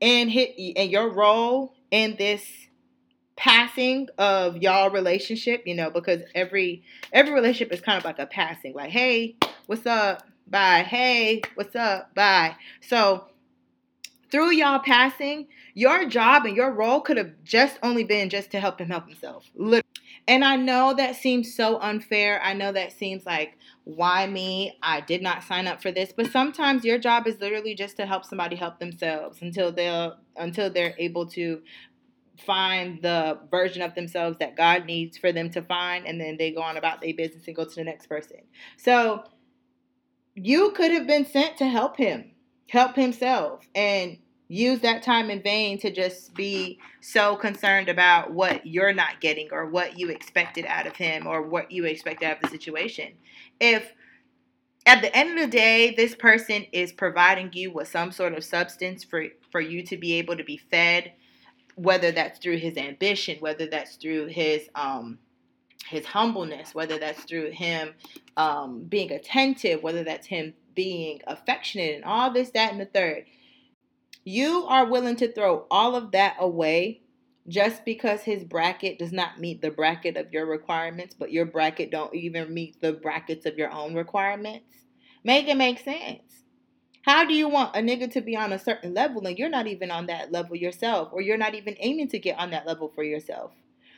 and 0.00 0.30
hit 0.30 0.54
and 0.76 0.90
your 0.90 1.12
role 1.12 1.74
in 1.90 2.16
this 2.16 2.44
passing 3.42 4.08
of 4.18 4.56
y'all 4.58 4.88
relationship, 4.88 5.64
you 5.66 5.74
know, 5.74 5.90
because 5.90 6.20
every 6.32 6.84
every 7.12 7.32
relationship 7.32 7.72
is 7.72 7.80
kind 7.80 7.98
of 7.98 8.04
like 8.04 8.20
a 8.20 8.26
passing. 8.26 8.72
Like, 8.72 8.90
hey, 8.90 9.34
what's 9.66 9.84
up? 9.84 10.22
Bye. 10.46 10.84
Hey, 10.84 11.42
what's 11.56 11.74
up? 11.74 12.14
Bye. 12.14 12.54
So 12.80 13.26
through 14.30 14.52
y'all 14.52 14.78
passing, 14.78 15.48
your 15.74 16.08
job 16.08 16.46
and 16.46 16.56
your 16.56 16.70
role 16.70 17.00
could 17.00 17.16
have 17.16 17.32
just 17.42 17.80
only 17.82 18.04
been 18.04 18.30
just 18.30 18.52
to 18.52 18.60
help 18.60 18.80
him 18.80 18.90
help 18.90 19.08
himself. 19.08 19.50
Literally. 19.56 19.82
And 20.28 20.44
I 20.44 20.54
know 20.54 20.94
that 20.94 21.16
seems 21.16 21.52
so 21.52 21.80
unfair. 21.80 22.40
I 22.44 22.52
know 22.52 22.70
that 22.70 22.92
seems 22.92 23.26
like 23.26 23.58
why 23.82 24.24
me? 24.28 24.78
I 24.80 25.00
did 25.00 25.20
not 25.20 25.42
sign 25.42 25.66
up 25.66 25.82
for 25.82 25.90
this. 25.90 26.12
But 26.16 26.30
sometimes 26.30 26.84
your 26.84 26.98
job 26.98 27.26
is 27.26 27.40
literally 27.40 27.74
just 27.74 27.96
to 27.96 28.06
help 28.06 28.24
somebody 28.24 28.54
help 28.54 28.78
themselves 28.78 29.42
until 29.42 29.72
they'll 29.72 30.18
until 30.36 30.70
they're 30.70 30.94
able 30.98 31.26
to 31.26 31.60
find 32.42 33.00
the 33.02 33.38
version 33.50 33.82
of 33.82 33.94
themselves 33.94 34.38
that 34.38 34.56
God 34.56 34.86
needs 34.86 35.16
for 35.16 35.32
them 35.32 35.50
to 35.50 35.62
find, 35.62 36.06
and 36.06 36.20
then 36.20 36.36
they 36.36 36.50
go 36.50 36.62
on 36.62 36.76
about 36.76 37.00
their 37.00 37.14
business 37.14 37.46
and 37.46 37.56
go 37.56 37.64
to 37.64 37.74
the 37.74 37.84
next 37.84 38.06
person. 38.06 38.38
So 38.76 39.24
you 40.34 40.72
could 40.72 40.90
have 40.90 41.06
been 41.06 41.26
sent 41.26 41.58
to 41.58 41.66
help 41.66 41.96
him, 41.96 42.32
help 42.68 42.96
himself, 42.96 43.66
and 43.74 44.18
use 44.48 44.80
that 44.80 45.02
time 45.02 45.30
in 45.30 45.42
vain 45.42 45.78
to 45.78 45.90
just 45.90 46.34
be 46.34 46.78
so 47.00 47.36
concerned 47.36 47.88
about 47.88 48.32
what 48.32 48.66
you're 48.66 48.92
not 48.92 49.20
getting 49.20 49.48
or 49.50 49.66
what 49.66 49.98
you 49.98 50.10
expected 50.10 50.66
out 50.66 50.86
of 50.86 50.94
him 50.94 51.26
or 51.26 51.40
what 51.42 51.72
you 51.72 51.86
expected 51.86 52.26
out 52.26 52.36
of 52.36 52.42
the 52.42 52.48
situation. 52.48 53.12
If 53.60 53.90
at 54.84 55.00
the 55.00 55.16
end 55.16 55.38
of 55.38 55.38
the 55.38 55.56
day 55.56 55.94
this 55.94 56.14
person 56.14 56.66
is 56.72 56.92
providing 56.92 57.50
you 57.52 57.72
with 57.72 57.88
some 57.88 58.12
sort 58.12 58.34
of 58.34 58.44
substance 58.44 59.04
for 59.04 59.24
for 59.50 59.60
you 59.60 59.84
to 59.84 59.96
be 59.96 60.14
able 60.14 60.36
to 60.36 60.44
be 60.44 60.56
fed 60.56 61.12
whether 61.76 62.12
that's 62.12 62.38
through 62.38 62.58
his 62.58 62.76
ambition 62.76 63.36
whether 63.40 63.66
that's 63.66 63.96
through 63.96 64.26
his 64.26 64.68
um 64.74 65.18
his 65.86 66.06
humbleness 66.06 66.74
whether 66.74 66.98
that's 66.98 67.24
through 67.24 67.50
him 67.50 67.94
um 68.36 68.84
being 68.84 69.10
attentive 69.10 69.82
whether 69.82 70.04
that's 70.04 70.26
him 70.26 70.54
being 70.74 71.20
affectionate 71.26 71.96
and 71.96 72.04
all 72.04 72.32
this 72.32 72.50
that 72.50 72.72
and 72.72 72.80
the 72.80 72.86
third 72.86 73.24
you 74.24 74.66
are 74.68 74.86
willing 74.86 75.16
to 75.16 75.32
throw 75.32 75.66
all 75.70 75.96
of 75.96 76.12
that 76.12 76.36
away 76.38 77.00
just 77.48 77.84
because 77.84 78.22
his 78.22 78.44
bracket 78.44 78.98
does 78.98 79.12
not 79.12 79.40
meet 79.40 79.60
the 79.60 79.70
bracket 79.70 80.16
of 80.16 80.32
your 80.32 80.46
requirements, 80.46 81.14
but 81.18 81.32
your 81.32 81.44
bracket 81.44 81.90
don't 81.90 82.14
even 82.14 82.54
meet 82.54 82.80
the 82.80 82.92
brackets 82.92 83.46
of 83.46 83.58
your 83.58 83.72
own 83.72 83.94
requirements. 83.94 84.76
Make 85.24 85.48
it 85.48 85.56
make 85.56 85.80
sense. 85.80 86.41
How 87.02 87.24
do 87.24 87.34
you 87.34 87.48
want 87.48 87.76
a 87.76 87.80
nigga 87.80 88.10
to 88.12 88.20
be 88.20 88.36
on 88.36 88.52
a 88.52 88.58
certain 88.58 88.94
level 88.94 89.26
and 89.26 89.38
you're 89.38 89.48
not 89.48 89.66
even 89.66 89.90
on 89.90 90.06
that 90.06 90.30
level 90.30 90.56
yourself, 90.56 91.08
or 91.12 91.20
you're 91.20 91.36
not 91.36 91.54
even 91.54 91.76
aiming 91.80 92.08
to 92.08 92.18
get 92.18 92.38
on 92.38 92.50
that 92.50 92.66
level 92.66 92.90
for 92.94 93.02
yourself? 93.02 93.52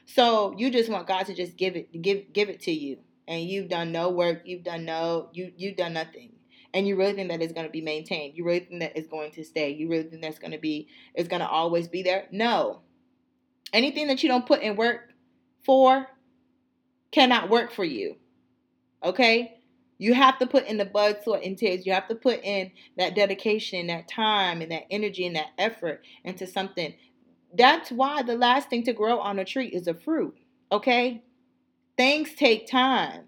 So 0.07 0.55
you 0.57 0.71
just 0.71 0.91
want 0.91 1.07
God 1.07 1.27
to 1.27 1.35
just 1.35 1.57
give 1.57 1.77
it, 1.77 2.03
give, 2.03 2.33
give 2.33 2.49
it 2.49 2.61
to 2.63 2.73
you, 2.73 2.99
and 3.29 3.43
you've 3.43 3.69
done 3.69 3.93
no 3.93 4.11
work, 4.11 4.43
you've 4.45 4.65
done 4.65 4.85
no, 4.85 5.29
you, 5.33 5.53
you've 5.57 5.77
done 5.77 5.95
nothing. 5.95 6.33
And 6.73 6.89
you 6.89 6.97
really 6.97 7.13
think 7.13 7.31
that 7.31 7.41
it's 7.41 7.53
going 7.53 7.67
to 7.67 7.73
be 7.73 7.83
maintained? 7.83 8.37
You 8.37 8.45
really 8.45 8.61
think 8.61 8.81
that 8.81 8.97
it's 8.97 9.07
going 9.07 9.31
to 9.33 9.45
stay? 9.45 9.71
You 9.71 9.89
really 9.89 10.05
think 10.05 10.23
that's 10.23 10.41
going 10.41 10.51
to 10.51 10.59
be 10.59 10.89
it's 11.15 11.29
going 11.29 11.41
to 11.41 11.49
always 11.49 11.87
be 11.87 12.03
there? 12.03 12.27
No. 12.33 12.81
Anything 13.73 14.09
that 14.09 14.23
you 14.23 14.29
don't 14.29 14.45
put 14.45 14.61
in 14.61 14.75
work 14.75 15.13
for 15.65 16.09
cannot 17.13 17.49
work 17.49 17.71
for 17.71 17.85
you 17.85 18.17
okay 19.05 19.54
you 19.99 20.15
have 20.15 20.39
to 20.39 20.47
put 20.47 20.67
in 20.67 20.77
the 20.77 20.85
blood 20.85 21.19
sweat 21.23 21.45
and 21.45 21.59
tears 21.59 21.87
you 21.87 21.93
have 21.93 22.09
to 22.09 22.15
put 22.15 22.43
in 22.43 22.71
that 22.97 23.15
dedication 23.15 23.87
that 23.87 24.09
time 24.09 24.61
and 24.61 24.71
that 24.71 24.85
energy 24.91 25.27
and 25.27 25.37
that 25.37 25.51
effort 25.59 26.03
into 26.25 26.47
something 26.47 26.95
that's 27.57 27.91
why 27.91 28.23
the 28.23 28.37
last 28.37 28.69
thing 28.69 28.83
to 28.83 28.93
grow 28.93 29.19
on 29.21 29.39
a 29.39 29.45
tree 29.45 29.69
is 29.69 29.87
a 29.87 29.95
fruit 29.95 30.37
okay 30.73 31.23
things 31.97 32.35
take 32.35 32.67
time 32.67 33.25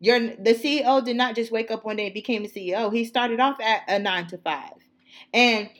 your 0.00 0.20
the 0.20 0.54
CEO 0.54 1.04
did 1.04 1.16
not 1.16 1.34
just 1.34 1.50
wake 1.50 1.70
up 1.70 1.84
one 1.84 1.96
day 1.96 2.06
and 2.06 2.14
became 2.14 2.44
a 2.44 2.48
CEO. 2.48 2.92
He 2.92 3.04
started 3.04 3.40
off 3.40 3.58
at 3.60 3.82
a 3.88 3.98
nine 3.98 4.26
to 4.28 4.38
five. 4.38 4.72
And 5.32 5.70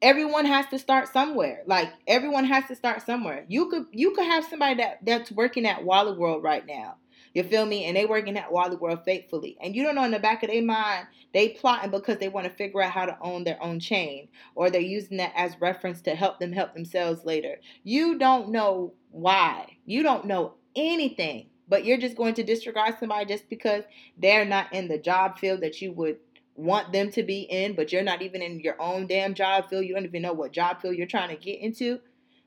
everyone 0.00 0.44
has 0.44 0.66
to 0.68 0.78
start 0.78 1.12
somewhere. 1.12 1.62
Like 1.66 1.92
everyone 2.06 2.44
has 2.44 2.66
to 2.66 2.76
start 2.76 3.04
somewhere. 3.04 3.44
You 3.48 3.68
could 3.68 3.86
you 3.90 4.12
could 4.12 4.26
have 4.26 4.44
somebody 4.44 4.76
that, 4.76 4.98
that's 5.04 5.32
working 5.32 5.66
at 5.66 5.84
Wally 5.84 6.16
World 6.16 6.42
right 6.42 6.64
now. 6.66 6.96
You 7.34 7.42
feel 7.42 7.66
me? 7.66 7.84
And 7.84 7.96
they 7.96 8.06
working 8.06 8.36
at 8.36 8.52
Wally 8.52 8.76
World 8.76 9.04
faithfully. 9.04 9.56
And 9.60 9.74
you 9.74 9.82
don't 9.82 9.94
know 9.94 10.04
in 10.04 10.10
the 10.10 10.18
back 10.18 10.42
of 10.42 10.50
their 10.50 10.62
mind, 10.62 11.06
they 11.32 11.50
plotting 11.50 11.90
because 11.90 12.18
they 12.18 12.28
want 12.28 12.46
to 12.46 12.52
figure 12.52 12.82
out 12.82 12.92
how 12.92 13.06
to 13.06 13.18
own 13.20 13.44
their 13.44 13.62
own 13.62 13.80
chain. 13.80 14.28
Or 14.54 14.70
they're 14.70 14.80
using 14.80 15.18
that 15.18 15.32
as 15.36 15.60
reference 15.60 16.00
to 16.02 16.14
help 16.14 16.38
them 16.38 16.52
help 16.52 16.74
themselves 16.74 17.24
later. 17.24 17.56
You 17.84 18.18
don't 18.18 18.50
know 18.50 18.94
why. 19.10 19.76
You 19.84 20.02
don't 20.02 20.26
know 20.26 20.54
anything 20.76 21.48
but 21.68 21.84
you're 21.84 21.98
just 21.98 22.16
going 22.16 22.34
to 22.34 22.42
disregard 22.42 22.96
somebody 22.98 23.26
just 23.26 23.48
because 23.48 23.84
they're 24.16 24.44
not 24.44 24.72
in 24.72 24.88
the 24.88 24.98
job 24.98 25.38
field 25.38 25.60
that 25.60 25.80
you 25.82 25.92
would 25.92 26.16
want 26.54 26.92
them 26.92 27.10
to 27.12 27.22
be 27.22 27.42
in, 27.42 27.74
but 27.74 27.92
you're 27.92 28.02
not 28.02 28.22
even 28.22 28.42
in 28.42 28.60
your 28.60 28.80
own 28.80 29.06
damn 29.06 29.34
job 29.34 29.68
field. 29.68 29.84
You 29.84 29.94
don't 29.94 30.04
even 30.04 30.22
know 30.22 30.32
what 30.32 30.52
job 30.52 30.80
field 30.80 30.96
you're 30.96 31.06
trying 31.06 31.28
to 31.28 31.36
get 31.42 31.60
into. 31.60 32.00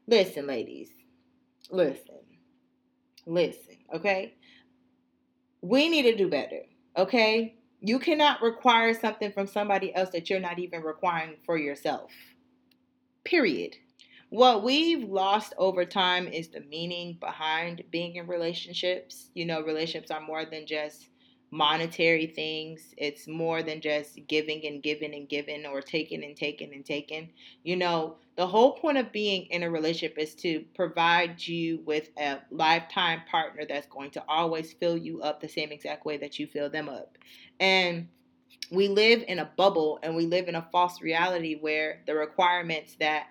Listen, 0.08 0.48
ladies, 0.48 0.90
listen, 1.70 2.20
listen, 3.26 3.78
okay? 3.94 4.36
We 5.62 5.90
need 5.90 6.04
to 6.04 6.16
do 6.16 6.30
better, 6.30 6.62
okay? 6.98 7.56
You 7.80 8.00
cannot 8.00 8.42
require 8.42 8.94
something 8.94 9.32
from 9.32 9.48
somebody 9.48 9.94
else 9.94 10.10
that 10.12 10.30
you're 10.30 10.40
not 10.40 10.60
even 10.60 10.82
requiring 10.82 11.36
for 11.46 11.58
yourself. 11.58 12.12
Period. 13.24 13.76
What 14.30 14.64
we've 14.64 15.04
lost 15.08 15.54
over 15.58 15.86
time 15.86 16.28
is 16.28 16.48
the 16.48 16.62
meaning 16.62 17.18
behind 17.20 17.84
being 17.92 18.16
in 18.16 18.28
relationships. 18.28 19.30
You 19.34 19.46
know, 19.46 19.62
relationships 19.62 20.10
are 20.10 20.22
more 20.22 20.46
than 20.46 20.66
just 20.66 21.10
monetary 21.52 22.28
things. 22.28 22.94
It's 22.98 23.28
more 23.28 23.62
than 23.62 23.82
just 23.82 24.20
giving 24.28 24.66
and 24.66 24.82
giving 24.82 25.14
and 25.14 25.28
giving 25.28 25.66
or 25.66 25.82
taking 25.82 26.24
and 26.24 26.36
taking 26.36 26.74
and 26.74 26.86
taking. 26.86 27.30
You 27.64 27.76
know, 27.76 28.16
the 28.38 28.48
whole 28.48 28.74
point 28.78 28.98
of 28.98 29.12
being 29.12 29.48
in 29.48 29.64
a 29.64 29.70
relationship 29.70 30.18
is 30.18 30.34
to 30.36 30.64
provide 30.74 31.46
you 31.46 31.82
with 31.86 32.10
a 32.18 32.40
lifetime 32.50 33.22
partner 33.30 33.64
that's 33.68 33.88
going 33.88 34.12
to 34.12 34.24
always 34.28 34.72
fill 34.74 34.98
you 34.98 35.22
up 35.22 35.42
the 35.42 35.50
same 35.50 35.72
exact 35.72 36.06
way 36.06 36.18
that 36.18 36.40
you 36.40 36.48
fill 36.48 36.70
them 36.70 36.88
up. 36.88 37.18
And 37.60 38.08
we 38.72 38.88
live 38.88 39.24
in 39.28 39.40
a 39.40 39.52
bubble 39.58 40.00
and 40.02 40.16
we 40.16 40.26
live 40.26 40.48
in 40.48 40.56
a 40.56 40.68
false 40.72 41.02
reality 41.02 41.58
where 41.60 42.02
the 42.08 42.16
requirements 42.16 42.96
that 43.02 43.28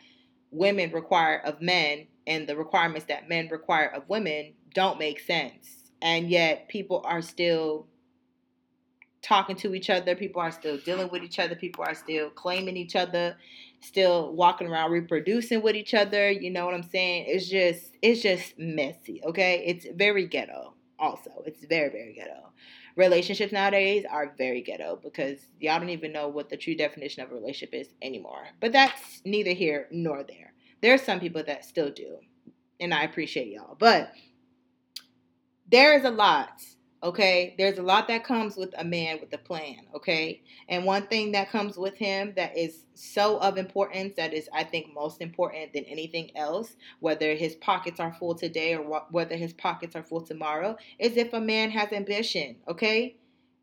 women 0.51 0.93
require 0.93 1.39
of 1.39 1.63
men 1.63 2.07
and 2.27 2.47
the 2.47 2.57
requirements 2.57 3.07
that 3.07 3.29
men 3.31 3.49
require 3.49 3.87
of 3.87 4.09
women 4.09 4.53
don't 4.75 4.99
make 4.99 5.21
sense. 5.21 5.91
And 6.03 6.29
yet 6.31 6.69
people 6.69 7.03
are 7.05 7.23
still 7.23 7.87
talking 9.23 9.57
to 9.57 9.75
each 9.75 9.91
other, 9.91 10.15
people 10.15 10.41
are 10.41 10.51
still 10.51 10.79
dealing 10.79 11.11
with 11.11 11.23
each 11.23 11.39
other, 11.39 11.55
people 11.55 11.85
are 11.85 11.95
still 11.95 12.31
claiming 12.31 12.77
each 12.77 12.97
other, 12.97 13.37
still 13.81 14.33
walking 14.33 14.67
around 14.67 14.91
reproducing 14.91 15.63
with 15.63 15.77
each 15.77 15.95
other, 15.95 16.31
you 16.31 16.51
know 16.51 16.65
what 16.65 16.75
I'm 16.75 16.83
saying? 16.83 17.27
It's 17.29 17.49
just 17.49 17.97
it's 18.03 18.23
just 18.23 18.59
messy, 18.59 19.21
okay? 19.25 19.63
It's 19.67 19.87
very 19.95 20.27
ghetto 20.27 20.75
also. 20.99 21.31
It's 21.47 21.65
very 21.65 21.91
very 21.91 22.15
ghetto 22.15 22.51
relationships 22.97 23.53
nowadays 23.53 24.05
are 24.09 24.35
very 24.37 24.63
ghetto 24.63 24.99
because 25.03 25.39
y'all 25.59 25.79
don't 25.79 25.91
even 25.91 26.13
know 26.13 26.29
what 26.29 26.49
the 26.51 26.57
true 26.57 26.75
definition 26.75 27.23
of 27.23 27.31
a 27.31 27.35
relationship 27.35 27.75
is 27.75 27.89
anymore. 28.03 28.45
But 28.61 28.73
that's 28.73 29.23
neither 29.25 29.53
here 29.53 29.89
nor 29.91 30.23
there. 30.23 30.53
There's 30.81 31.03
some 31.03 31.21
people 31.21 31.43
that 31.45 31.65
still 31.65 31.91
do, 31.91 32.19
and 32.79 32.95
I 32.95 33.05
appreciate 33.05 33.49
y'all. 33.49 33.77
But 33.79 34.13
there 35.71 35.97
is 35.97 36.05
a 36.05 36.11
lot 36.11 36.63
Okay, 37.03 37.55
there's 37.57 37.79
a 37.79 37.83
lot 37.83 38.09
that 38.09 38.25
comes 38.25 38.57
with 38.57 38.75
a 38.77 38.85
man 38.85 39.21
with 39.21 39.33
a 39.33 39.39
plan. 39.39 39.87
Okay, 39.95 40.43
and 40.69 40.85
one 40.85 41.07
thing 41.07 41.33
that 41.33 41.51
comes 41.51 41.79
with 41.79 41.97
him 41.97 42.35
that 42.37 42.59
is 42.59 42.85
so 42.95 43.39
of 43.39 43.57
importance 43.57 44.17
that 44.17 44.35
is, 44.35 44.51
I 44.53 44.65
think, 44.65 44.93
most 44.93 45.23
important 45.23 45.73
than 45.73 45.85
anything 45.85 46.37
else, 46.37 46.77
whether 46.99 47.35
his 47.35 47.55
pockets 47.55 48.01
are 48.01 48.13
full 48.13 48.35
today 48.35 48.75
or 48.75 48.85
wh- 48.85 49.15
whether 49.15 49.35
his 49.35 49.55
pockets 49.55 49.97
are 49.97 50.03
full 50.03 50.21
tomorrow, 50.21 50.77
is 50.99 51.17
if 51.17 51.33
a 51.33 51.41
man 51.41 51.71
has 51.71 51.91
ambition. 51.91 52.57
Okay, 52.69 53.17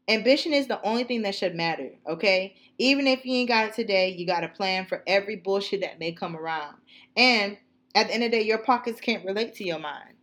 ambition 0.07 0.51
is 0.51 0.65
the 0.65 0.81
only 0.81 1.03
thing 1.03 1.21
that 1.21 1.35
should 1.35 1.53
matter. 1.53 1.91
Okay, 2.07 2.55
even 2.79 3.05
if 3.05 3.23
you 3.23 3.35
ain't 3.35 3.49
got 3.49 3.67
it 3.67 3.75
today, 3.75 4.15
you 4.17 4.25
got 4.25 4.45
a 4.45 4.49
plan 4.49 4.87
for 4.87 5.03
every 5.05 5.35
bullshit 5.35 5.81
that 5.81 5.99
may 5.99 6.11
come 6.11 6.35
around. 6.35 6.77
And 7.15 7.57
at 7.93 8.07
the 8.07 8.15
end 8.15 8.23
of 8.23 8.31
the 8.31 8.37
day, 8.39 8.43
your 8.45 8.59
pockets 8.59 8.99
can't 8.99 9.25
relate 9.25 9.53
to 9.55 9.63
your 9.63 9.79
mind. 9.79 10.15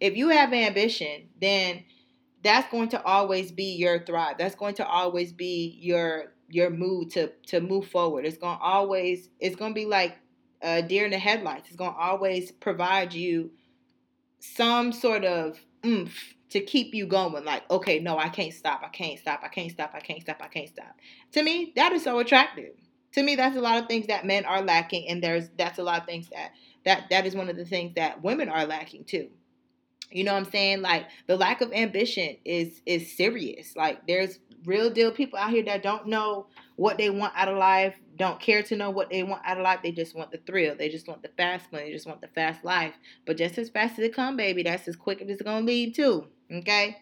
If 0.00 0.16
you 0.16 0.28
have 0.28 0.52
ambition, 0.52 1.30
then 1.40 1.84
that's 2.42 2.70
going 2.70 2.88
to 2.90 3.02
always 3.02 3.52
be 3.52 3.74
your 3.76 3.98
thrive. 4.04 4.36
That's 4.38 4.54
going 4.54 4.74
to 4.76 4.86
always 4.86 5.32
be 5.32 5.78
your 5.80 6.32
your 6.48 6.70
mood 6.70 7.10
to 7.10 7.32
to 7.48 7.60
move 7.60 7.88
forward. 7.88 8.24
It's 8.24 8.38
going 8.38 8.58
to 8.58 8.62
always 8.62 9.28
it's 9.40 9.56
going 9.56 9.72
to 9.72 9.74
be 9.74 9.86
like 9.86 10.16
a 10.62 10.82
deer 10.82 11.04
in 11.04 11.10
the 11.10 11.18
headlights. 11.18 11.68
It's 11.68 11.76
going 11.76 11.92
to 11.92 11.98
always 11.98 12.50
provide 12.52 13.12
you 13.12 13.50
some 14.40 14.92
sort 14.92 15.24
of 15.24 15.58
oomph 15.84 16.34
to 16.50 16.60
keep 16.60 16.94
you 16.94 17.06
going. 17.06 17.44
Like, 17.44 17.68
okay, 17.70 17.98
no, 17.98 18.18
I 18.18 18.28
can't 18.28 18.54
stop. 18.54 18.82
I 18.84 18.88
can't 18.88 19.18
stop. 19.18 19.40
I 19.42 19.48
can't 19.48 19.70
stop. 19.70 19.92
I 19.94 20.00
can't 20.00 20.20
stop. 20.20 20.40
I 20.40 20.48
can't 20.48 20.68
stop. 20.68 20.96
To 21.32 21.42
me, 21.42 21.72
that 21.76 21.92
is 21.92 22.04
so 22.04 22.18
attractive. 22.18 22.74
To 23.12 23.22
me, 23.22 23.36
that's 23.36 23.56
a 23.56 23.60
lot 23.60 23.82
of 23.82 23.88
things 23.88 24.06
that 24.06 24.26
men 24.26 24.44
are 24.44 24.62
lacking, 24.62 25.08
and 25.08 25.22
there's 25.22 25.48
that's 25.56 25.78
a 25.78 25.82
lot 25.82 26.00
of 26.00 26.06
things 26.06 26.28
that 26.30 26.52
that 26.84 27.04
that 27.10 27.26
is 27.26 27.34
one 27.34 27.48
of 27.48 27.56
the 27.56 27.64
things 27.64 27.94
that 27.94 28.22
women 28.22 28.48
are 28.48 28.66
lacking 28.66 29.04
too. 29.04 29.28
You 30.10 30.24
know 30.24 30.32
what 30.32 30.44
I'm 30.44 30.50
saying? 30.50 30.82
Like 30.82 31.06
the 31.26 31.36
lack 31.36 31.60
of 31.60 31.72
ambition 31.72 32.36
is 32.44 32.80
is 32.86 33.16
serious. 33.16 33.76
Like 33.76 34.06
there's 34.06 34.38
real 34.64 34.90
deal 34.90 35.12
people 35.12 35.38
out 35.38 35.50
here 35.50 35.64
that 35.64 35.82
don't 35.82 36.06
know 36.06 36.46
what 36.76 36.96
they 36.96 37.10
want 37.10 37.32
out 37.36 37.48
of 37.48 37.58
life, 37.58 37.94
don't 38.16 38.40
care 38.40 38.62
to 38.62 38.76
know 38.76 38.90
what 38.90 39.10
they 39.10 39.22
want 39.22 39.42
out 39.44 39.58
of 39.58 39.64
life. 39.64 39.80
They 39.82 39.92
just 39.92 40.14
want 40.14 40.30
the 40.30 40.38
thrill. 40.38 40.76
They 40.76 40.88
just 40.88 41.08
want 41.08 41.22
the 41.22 41.30
fast 41.36 41.70
money. 41.72 41.86
They 41.86 41.92
just 41.92 42.06
want 42.06 42.20
the 42.20 42.28
fast 42.28 42.64
life. 42.64 42.94
But 43.26 43.36
just 43.36 43.58
as 43.58 43.68
fast 43.68 43.98
as 43.98 44.04
it 44.04 44.14
come, 44.14 44.36
baby, 44.36 44.62
that's 44.62 44.88
as 44.88 44.96
quick 44.96 45.20
as 45.20 45.28
it's 45.28 45.42
gonna 45.42 45.66
leave 45.66 45.94
too. 45.94 46.26
Okay? 46.50 46.98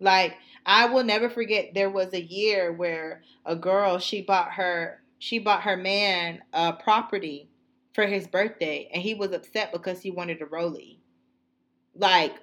Like 0.00 0.36
I 0.66 0.86
will 0.86 1.04
never 1.04 1.30
forget 1.30 1.74
there 1.74 1.90
was 1.90 2.12
a 2.14 2.22
year 2.22 2.72
where 2.72 3.22
a 3.44 3.54
girl 3.54 3.98
she 3.98 4.22
bought 4.22 4.52
her 4.52 5.02
she 5.18 5.38
bought 5.38 5.62
her 5.62 5.76
man 5.76 6.40
a 6.52 6.72
property 6.72 7.48
for 7.94 8.06
his 8.06 8.26
birthday 8.26 8.88
and 8.92 9.02
he 9.02 9.14
was 9.14 9.32
upset 9.32 9.72
because 9.72 10.00
he 10.00 10.10
wanted 10.10 10.40
a 10.40 10.46
rollie 10.46 10.99
like 12.00 12.34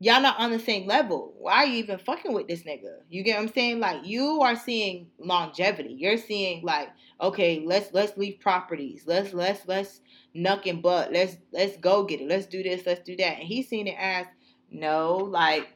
y'all 0.00 0.20
not 0.20 0.38
on 0.38 0.50
the 0.50 0.58
same 0.58 0.86
level. 0.86 1.34
Why 1.38 1.54
are 1.54 1.66
you 1.66 1.78
even 1.78 1.98
fucking 1.98 2.32
with 2.32 2.48
this 2.48 2.62
nigga? 2.64 2.98
You 3.08 3.22
get 3.22 3.36
what 3.36 3.48
I'm 3.48 3.52
saying? 3.52 3.80
Like 3.80 4.04
you 4.04 4.40
are 4.42 4.56
seeing 4.56 5.08
longevity. 5.18 5.94
You're 5.98 6.18
seeing 6.18 6.64
like, 6.64 6.88
okay, 7.20 7.62
let's 7.64 7.92
let's 7.92 8.16
leave 8.16 8.40
properties. 8.40 9.04
Let's 9.06 9.32
let's 9.32 9.66
let's 9.68 10.00
nuck 10.34 10.68
and 10.68 10.82
butt. 10.82 11.12
Let's 11.12 11.36
let's 11.52 11.76
go 11.76 12.04
get 12.04 12.20
it. 12.20 12.28
Let's 12.28 12.46
do 12.46 12.62
this. 12.62 12.84
Let's 12.86 13.02
do 13.02 13.16
that. 13.16 13.38
And 13.38 13.46
he's 13.46 13.68
seeing 13.68 13.86
it 13.86 13.96
as 13.98 14.26
no, 14.70 15.16
like, 15.16 15.68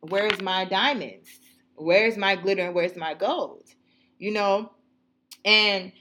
where's 0.00 0.40
my 0.40 0.64
diamonds? 0.64 1.28
Where's 1.76 2.16
my 2.16 2.34
glitter 2.34 2.62
and 2.62 2.74
where's 2.74 2.96
my 2.96 3.14
gold? 3.14 3.62
You 4.18 4.32
know? 4.32 4.72
And 5.44 5.92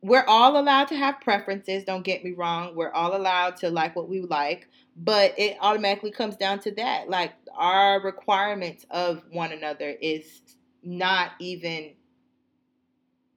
we're 0.00 0.24
all 0.26 0.58
allowed 0.58 0.88
to 0.88 0.96
have 0.96 1.20
preferences, 1.20 1.84
don't 1.84 2.04
get 2.04 2.24
me 2.24 2.32
wrong. 2.32 2.74
We're 2.74 2.92
all 2.92 3.16
allowed 3.16 3.56
to 3.58 3.70
like 3.70 3.94
what 3.96 4.08
we 4.08 4.22
like, 4.22 4.68
but 4.98 5.38
it 5.38 5.56
automatically 5.60 6.10
comes 6.10 6.36
down 6.36 6.58
to 6.60 6.72
that. 6.72 7.08
Like 7.08 7.32
our 7.54 8.02
requirements 8.02 8.84
of 8.90 9.22
one 9.30 9.52
another 9.52 9.88
is 9.88 10.42
not 10.82 11.32
even 11.38 11.94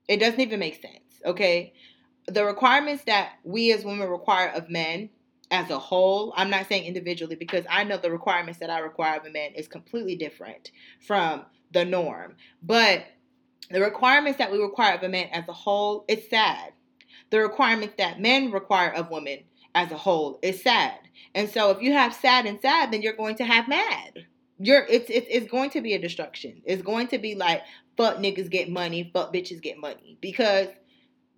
it 0.08 0.18
doesn't 0.18 0.40
even 0.40 0.58
make 0.58 0.82
sense, 0.82 1.20
okay? 1.24 1.72
The 2.26 2.44
requirements 2.44 3.04
that 3.04 3.34
we 3.44 3.72
as 3.72 3.84
women 3.84 4.08
require 4.08 4.48
of 4.48 4.68
men 4.68 5.10
as 5.50 5.70
a 5.70 5.78
whole, 5.78 6.34
I'm 6.36 6.50
not 6.50 6.66
saying 6.68 6.84
individually 6.84 7.36
because 7.36 7.64
I 7.70 7.84
know 7.84 7.96
the 7.96 8.10
requirements 8.10 8.58
that 8.58 8.70
I 8.70 8.80
require 8.80 9.20
of 9.20 9.26
a 9.26 9.30
man 9.30 9.52
is 9.54 9.68
completely 9.68 10.16
different 10.16 10.72
from 11.06 11.44
the 11.70 11.84
norm. 11.84 12.36
But 12.62 13.04
the 13.70 13.80
requirements 13.80 14.38
that 14.38 14.50
we 14.50 14.58
require 14.58 14.96
of 14.96 15.02
a 15.02 15.08
man 15.08 15.28
as 15.32 15.48
a 15.48 15.52
whole, 15.52 16.04
it's 16.08 16.28
sad. 16.28 16.72
The 17.30 17.38
requirements 17.38 17.94
that 17.98 18.20
men 18.20 18.50
require 18.50 18.92
of 18.92 19.10
women 19.10 19.44
as 19.74 19.90
a 19.90 19.96
whole 19.96 20.38
is 20.42 20.62
sad. 20.62 20.98
And 21.34 21.48
so 21.48 21.70
if 21.70 21.80
you 21.80 21.92
have 21.92 22.14
sad 22.14 22.46
and 22.46 22.60
sad, 22.60 22.92
then 22.92 23.02
you're 23.02 23.16
going 23.16 23.36
to 23.36 23.44
have 23.44 23.68
mad. 23.68 24.26
You're 24.58 24.84
it's 24.88 25.10
it's, 25.10 25.26
it's 25.30 25.50
going 25.50 25.70
to 25.70 25.80
be 25.80 25.94
a 25.94 25.98
destruction. 25.98 26.62
It's 26.64 26.82
going 26.82 27.08
to 27.08 27.18
be 27.18 27.34
like 27.34 27.62
fuck 27.96 28.16
niggas 28.16 28.50
get 28.50 28.70
money, 28.70 29.10
fuck 29.12 29.32
bitches 29.32 29.60
get 29.60 29.78
money. 29.78 30.18
Because 30.20 30.68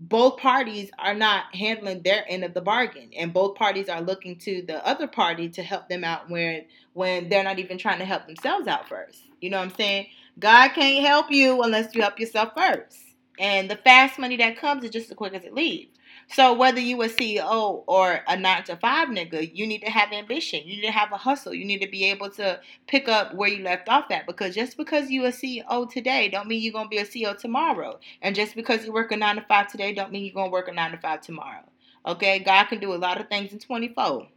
both 0.01 0.39
parties 0.39 0.91
are 0.99 1.15
not 1.15 1.55
handling 1.55 2.03
their 2.03 2.25
end 2.29 2.45
of 2.45 2.53
the 2.53 2.61
bargain 2.61 3.11
and 3.17 3.33
both 3.33 3.55
parties 3.55 3.89
are 3.89 4.03
looking 4.03 4.37
to 4.37 4.63
the 4.67 4.85
other 4.87 5.07
party 5.07 5.49
to 5.49 5.63
help 5.63 5.89
them 5.89 6.03
out 6.03 6.29
when 6.29 6.65
when 6.95 7.29
they're 7.29 7.45
not 7.45 7.61
even 7.61 7.79
trying 7.79 8.01
to 8.01 8.05
help 8.05 8.27
themselves 8.27 8.67
out 8.67 8.89
first 8.89 9.23
you 9.41 9.49
know 9.49 9.57
what 9.57 9.69
i'm 9.69 9.75
saying 9.77 10.07
god 10.39 10.69
can't 10.71 11.07
help 11.07 11.31
you 11.31 11.63
unless 11.63 11.95
you 11.95 12.03
help 12.03 12.19
yourself 12.19 12.51
first 12.57 12.99
and 13.39 13.71
the 13.71 13.77
fast 13.77 14.19
money 14.19 14.37
that 14.37 14.59
comes 14.59 14.83
is 14.83 14.91
just 14.91 15.11
as 15.11 15.17
quick 15.17 15.33
as 15.33 15.45
it 15.45 15.55
leaves 15.55 15.94
so 16.29 16.55
whether 16.55 16.81
you 16.81 17.01
a 17.03 17.09
CEO 17.09 17.85
or 17.87 18.21
a 18.27 18.37
nine 18.37 18.65
to 18.65 18.77
five 18.77 19.09
nigga, 19.09 19.55
you 19.55 19.67
need 19.67 19.83
to 19.83 19.91
have 19.91 20.13
ambition. 20.13 20.61
You 20.65 20.77
need 20.77 20.87
to 20.87 20.93
have 20.93 21.13
a 21.13 21.17
hustle. 21.17 21.55
You 21.55 21.65
need 21.65 21.81
to 21.81 21.89
be 21.89 22.05
able 22.11 22.31
to 22.31 22.61
pick 22.87 23.09
up 23.09 23.35
where 23.35 23.49
you 23.49 23.63
left 23.63 23.89
off 23.89 24.11
at. 24.11 24.27
Because 24.27 24.55
just 24.55 24.77
because 24.77 25.11
you 25.11 25.25
a 25.27 25.29
CEO 25.29 25.91
today, 25.91 26.29
don't 26.29 26.49
mean 26.49 26.63
you're 26.63 26.73
gonna 26.73 26.89
be 26.89 26.99
a 26.99 27.05
CEO 27.05 27.37
tomorrow. 27.37 27.99
And 28.23 28.35
just 28.35 28.55
because 28.57 28.85
you 28.85 28.93
work 28.93 29.13
a 29.13 29.17
nine 29.17 29.37
to 29.37 29.43
five 29.43 29.71
today, 29.71 29.93
don't 29.93 30.13
mean 30.13 30.25
you're 30.25 30.35
gonna 30.35 30.51
work 30.51 30.69
a 30.69 30.73
nine 30.73 30.93
to 30.93 30.99
five 30.99 31.21
tomorrow. 31.21 31.65
Okay, 32.07 32.39
God 32.41 32.65
can 32.65 32.81
do 32.81 32.93
a 32.93 32.97
lot 32.97 33.21
of 33.21 33.29
things 33.29 33.53
in 33.53 33.59
24. 33.59 34.29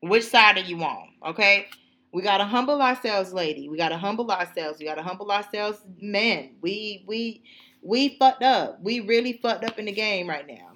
Which 0.00 0.24
side 0.24 0.58
are 0.58 0.62
you 0.62 0.82
on? 0.82 1.08
Okay. 1.26 1.66
We 2.12 2.22
gotta 2.22 2.44
humble 2.44 2.80
ourselves, 2.80 3.32
lady. 3.32 3.68
We 3.68 3.76
gotta 3.76 3.96
humble 3.96 4.30
ourselves. 4.30 4.78
We 4.78 4.84
gotta 4.84 5.02
humble 5.02 5.32
ourselves, 5.32 5.80
men. 6.00 6.56
We 6.60 7.02
we 7.06 7.42
we 7.82 8.16
fucked 8.18 8.42
up. 8.44 8.80
We 8.82 9.00
really 9.00 9.40
fucked 9.42 9.64
up 9.64 9.78
in 9.80 9.86
the 9.86 9.92
game 9.92 10.28
right 10.28 10.46
now 10.46 10.73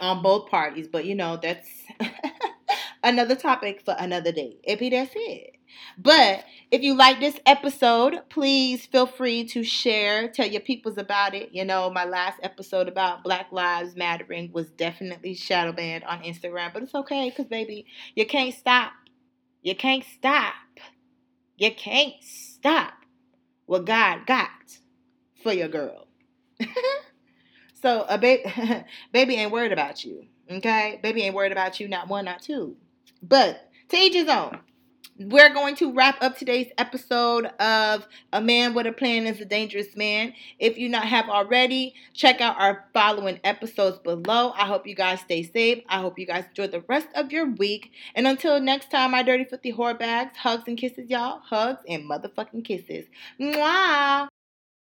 on 0.00 0.22
both 0.22 0.50
parties. 0.50 0.88
But 0.88 1.04
you 1.04 1.14
know, 1.14 1.38
that's 1.40 1.68
another 3.02 3.34
topic 3.34 3.82
for 3.84 3.94
another 3.98 4.32
day. 4.32 4.56
If 4.64 4.80
that's 4.80 5.12
it. 5.14 5.56
But 5.98 6.44
if 6.70 6.82
you 6.82 6.94
like 6.94 7.20
this 7.20 7.38
episode, 7.46 8.20
please 8.28 8.86
feel 8.86 9.06
free 9.06 9.44
to 9.48 9.62
share, 9.62 10.28
tell 10.28 10.46
your 10.46 10.60
peoples 10.60 10.98
about 10.98 11.34
it. 11.34 11.50
You 11.52 11.64
know, 11.64 11.90
my 11.90 12.04
last 12.04 12.38
episode 12.42 12.88
about 12.88 13.22
Black 13.22 13.52
Lives 13.52 13.96
Mattering 13.96 14.50
was 14.52 14.70
definitely 14.70 15.34
shadow 15.34 15.72
banned 15.72 16.04
on 16.04 16.22
Instagram, 16.22 16.72
but 16.72 16.82
it's 16.82 16.94
okay 16.94 17.30
because 17.30 17.46
baby, 17.46 17.86
you 18.14 18.26
can't 18.26 18.54
stop. 18.54 18.92
You 19.62 19.74
can't 19.74 20.04
stop. 20.04 20.54
You 21.56 21.70
can't 21.72 22.14
stop 22.20 22.94
what 23.66 23.84
God 23.84 24.26
got 24.26 24.48
for 25.42 25.52
your 25.52 25.68
girl. 25.68 26.06
So 27.82 28.04
a 28.08 28.18
baby, 28.18 28.44
baby 29.12 29.36
ain't 29.36 29.52
worried 29.52 29.72
about 29.72 30.04
you. 30.04 30.26
Okay, 30.50 30.98
baby 31.02 31.22
ain't 31.22 31.34
worried 31.34 31.52
about 31.52 31.80
you. 31.80 31.88
Not 31.88 32.08
one, 32.08 32.24
not 32.24 32.42
two. 32.42 32.76
But 33.22 33.68
to 33.90 33.96
each 33.96 34.14
his 34.14 34.28
own. 34.28 34.60
We're 35.22 35.52
going 35.52 35.76
to 35.76 35.92
wrap 35.92 36.16
up 36.22 36.38
today's 36.38 36.72
episode 36.78 37.44
of 37.44 38.08
A 38.32 38.40
Man 38.40 38.72
with 38.72 38.86
a 38.86 38.92
Plan 38.92 39.26
is 39.26 39.38
a 39.38 39.44
Dangerous 39.44 39.94
Man. 39.94 40.32
If 40.58 40.78
you 40.78 40.88
not 40.88 41.04
have 41.04 41.28
already, 41.28 41.92
check 42.14 42.40
out 42.40 42.58
our 42.58 42.86
following 42.94 43.38
episodes 43.44 43.98
below. 43.98 44.52
I 44.56 44.64
hope 44.64 44.86
you 44.86 44.94
guys 44.94 45.20
stay 45.20 45.42
safe. 45.42 45.84
I 45.90 46.00
hope 46.00 46.18
you 46.18 46.26
guys 46.26 46.46
enjoy 46.48 46.68
the 46.68 46.82
rest 46.88 47.08
of 47.14 47.32
your 47.32 47.50
week. 47.50 47.92
And 48.14 48.26
until 48.26 48.60
next 48.60 48.90
time, 48.90 49.10
my 49.10 49.22
dirty 49.22 49.44
filthy 49.44 49.74
whore 49.74 49.98
bags, 49.98 50.38
hugs 50.38 50.64
and 50.66 50.78
kisses, 50.78 51.10
y'all. 51.10 51.40
Hugs 51.40 51.82
and 51.86 52.08
motherfucking 52.08 52.64
kisses. 52.64 53.04
Mwah! 53.38 54.28